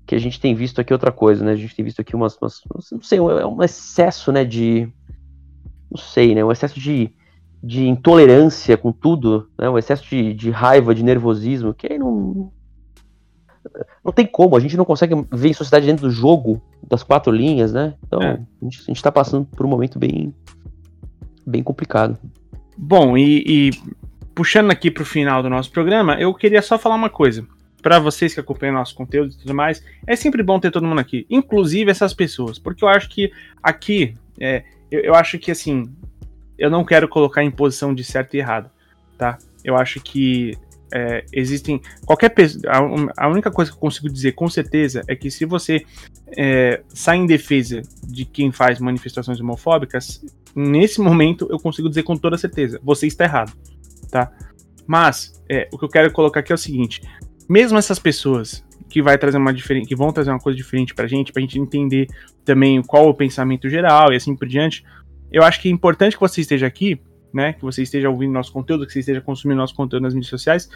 [0.07, 1.53] que a gente tem visto aqui outra coisa, né?
[1.53, 4.89] A gente tem visto aqui umas, umas não sei, é um excesso, né, de,
[5.91, 7.11] não sei, né, um excesso de,
[7.63, 12.51] de intolerância com tudo, né, um excesso de, de raiva, de nervosismo, que aí não,
[14.05, 17.33] não tem como, a gente não consegue ver em sociedade dentro do jogo das quatro
[17.33, 17.95] linhas, né?
[18.07, 18.33] Então, é.
[18.33, 20.35] a, gente, a gente tá passando por um momento bem,
[21.47, 22.19] bem complicado.
[22.77, 23.71] Bom, e, e
[24.35, 27.47] puxando aqui pro final do nosso programa, eu queria só falar uma coisa.
[27.81, 31.01] Para vocês que acompanham nosso conteúdo e tudo mais, é sempre bom ter todo mundo
[31.01, 35.93] aqui, inclusive essas pessoas, porque eu acho que aqui, é, eu, eu acho que assim,
[36.57, 38.71] eu não quero colocar em posição de certo e errado,
[39.19, 39.37] tá?
[39.65, 40.57] Eu acho que
[40.93, 41.81] é, existem.
[42.05, 42.63] Qualquer pessoa.
[43.17, 45.85] A, única coisa que eu consigo dizer com certeza é que se você
[46.37, 50.23] é, sai em defesa de quem faz manifestações homofóbicas,
[50.55, 53.53] nesse momento eu consigo dizer com toda certeza: você está errado.
[54.11, 54.31] Tá?
[54.87, 57.01] Mas é, o que eu quero colocar aqui é o seguinte:
[57.49, 61.07] mesmo essas pessoas que vai trazer uma diferente, que vão trazer uma coisa diferente pra
[61.07, 62.07] gente, pra gente entender
[62.45, 64.85] também qual o pensamento geral e assim por diante,
[65.31, 67.01] eu acho que é importante que você esteja aqui
[67.33, 67.53] né?
[67.53, 70.69] Que você esteja ouvindo nosso conteúdo, que você esteja consumindo nosso conteúdo nas mídias sociais.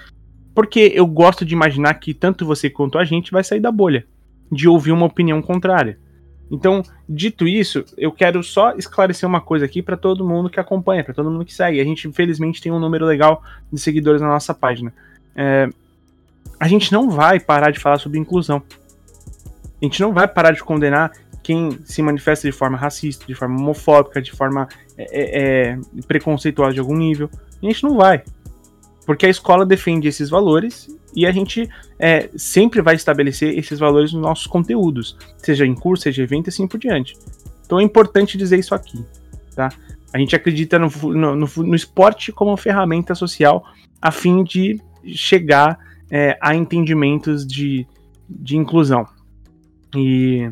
[0.55, 4.07] Porque eu gosto de imaginar que tanto você quanto a gente vai sair da bolha
[4.51, 5.99] de ouvir uma opinião contrária.
[6.51, 11.03] Então, dito isso, eu quero só esclarecer uma coisa aqui para todo mundo que acompanha,
[11.03, 11.81] para todo mundo que segue.
[11.81, 13.43] A gente, infelizmente, tem um número legal
[13.73, 14.95] de seguidores na nossa página.
[15.35, 15.69] É,
[16.59, 18.63] a gente não vai parar de falar sobre inclusão.
[19.83, 21.13] A gente não vai parar de condenar
[21.47, 24.67] quem se manifesta de forma racista, de forma homofóbica, de forma
[24.99, 25.79] é, é, é,
[26.09, 27.31] preconceituosa de algum nível.
[27.63, 28.25] A gente não vai.
[29.07, 31.71] Porque a escola defende esses valores e a gente
[32.01, 36.51] é, sempre vai estabelecer esses valores nos nossos conteúdos, seja em curso, seja evento e
[36.51, 37.17] assim por diante.
[37.65, 39.05] Então é importante dizer isso aqui,
[39.55, 39.69] tá?
[40.13, 43.65] A gente acredita no, no, no, no esporte como ferramenta social
[44.03, 44.81] a fim de
[45.15, 45.79] chegar
[46.11, 47.87] é, a entendimentos de,
[48.29, 49.07] de inclusão.
[49.95, 50.51] E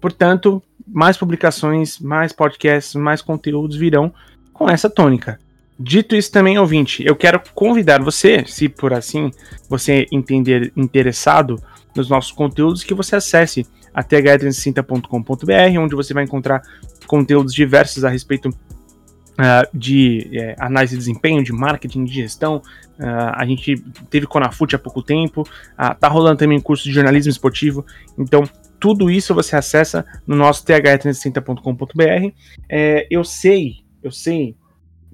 [0.00, 4.12] Portanto, mais publicações, mais podcasts, mais conteúdos virão
[4.52, 5.38] com essa tônica.
[5.78, 9.30] Dito isso também, ouvinte, eu quero convidar você, se por assim
[9.68, 11.62] você entender interessado
[11.94, 16.62] nos nossos conteúdos, que você acesse a th360.com.br, onde você vai encontrar
[17.06, 22.56] conteúdos diversos a respeito uh, de uh, análise de desempenho, de marketing, de gestão.
[22.98, 23.76] Uh, a gente
[24.10, 27.86] teve Conafute há pouco tempo, uh, tá rolando também curso de jornalismo esportivo,
[28.18, 28.42] então
[28.78, 32.32] tudo isso você acessa no nosso th360.com.br.
[32.68, 34.56] É, eu sei, eu sei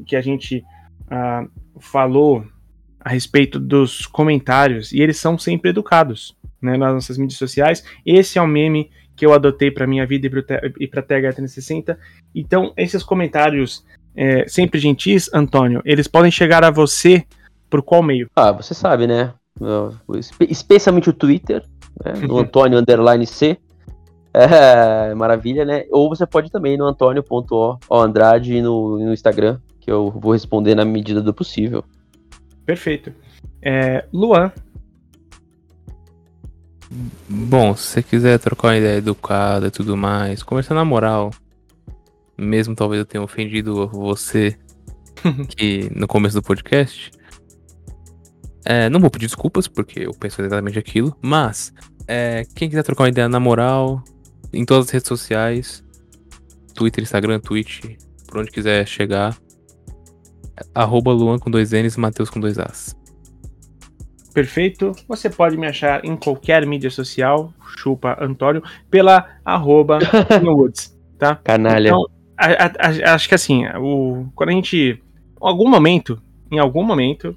[0.06, 0.64] que a gente
[1.06, 1.50] uh,
[1.80, 2.44] falou
[3.00, 7.84] a respeito dos comentários e eles são sempre educados né, nas nossas mídias sociais.
[8.04, 10.26] Esse é o meme que eu adotei para minha vida
[10.80, 11.96] e para a TH360.
[12.34, 13.84] Então, esses comentários
[14.16, 17.24] é, sempre gentis, Antônio, eles podem chegar a você
[17.68, 18.28] por qual meio?
[18.34, 19.34] Ah, você sabe, né?
[20.48, 21.64] Especialmente o Twitter,
[22.02, 23.58] né, no Antônio Underline C.
[24.32, 25.84] É, maravilha, né?
[25.90, 31.22] Ou você pode também no Antônio.andrade no, no Instagram, que eu vou responder na medida
[31.22, 31.84] do possível.
[32.66, 33.12] Perfeito.
[33.62, 34.50] É, Luan.
[37.28, 41.30] Bom, se você quiser trocar uma ideia educada e tudo mais, conversar na moral,
[42.36, 44.56] mesmo talvez eu tenha ofendido você
[45.56, 47.10] que no começo do podcast,
[48.64, 51.72] é, não vou pedir desculpas, porque eu penso exatamente aquilo, mas
[52.08, 54.02] é, quem quiser trocar uma ideia na moral,
[54.52, 55.84] em todas as redes sociais,
[56.74, 57.96] Twitter, Instagram, Twitch,
[58.26, 59.36] por onde quiser chegar,
[60.74, 62.96] arroba Luan com dois N's, Matheus com dois As.
[64.32, 64.92] Perfeito.
[65.06, 70.00] Você pode me achar em qualquer mídia social, chupa Antônio, pela arroba
[70.42, 71.36] Woods, tá?
[71.36, 71.88] Canalha.
[71.88, 72.04] Então,
[72.36, 75.00] a, a, a, acho que assim, o, quando a gente.
[75.40, 77.36] Em algum momento, em algum momento,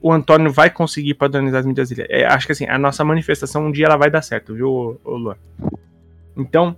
[0.00, 2.06] o Antônio vai conseguir padronizar as mídias dele.
[2.08, 5.36] É, acho que assim, a nossa manifestação um dia ela vai dar certo, viu, Luan?
[6.36, 6.76] Então,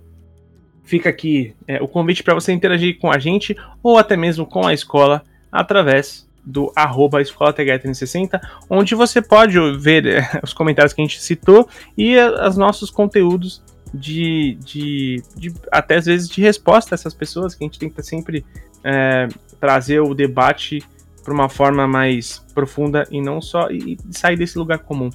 [0.83, 4.67] fica aqui é, o convite para você interagir com a gente ou até mesmo com
[4.67, 11.01] a escola através do arroba escola 360 onde você pode ver é, os comentários que
[11.01, 13.63] a gente citou e é, os nossos conteúdos
[13.93, 18.01] de, de, de, até às vezes de resposta a essas pessoas, que a gente tenta
[18.01, 18.43] sempre
[18.83, 19.27] é,
[19.59, 20.83] trazer o debate
[21.23, 25.09] para uma forma mais profunda e não só e sair desse lugar comum,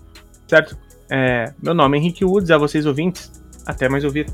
[0.47, 0.77] certo?
[1.11, 3.31] É, meu nome é Henrique Woods, a vocês ouvintes,
[3.67, 4.27] até mais ouvir.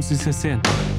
[0.00, 0.91] 360.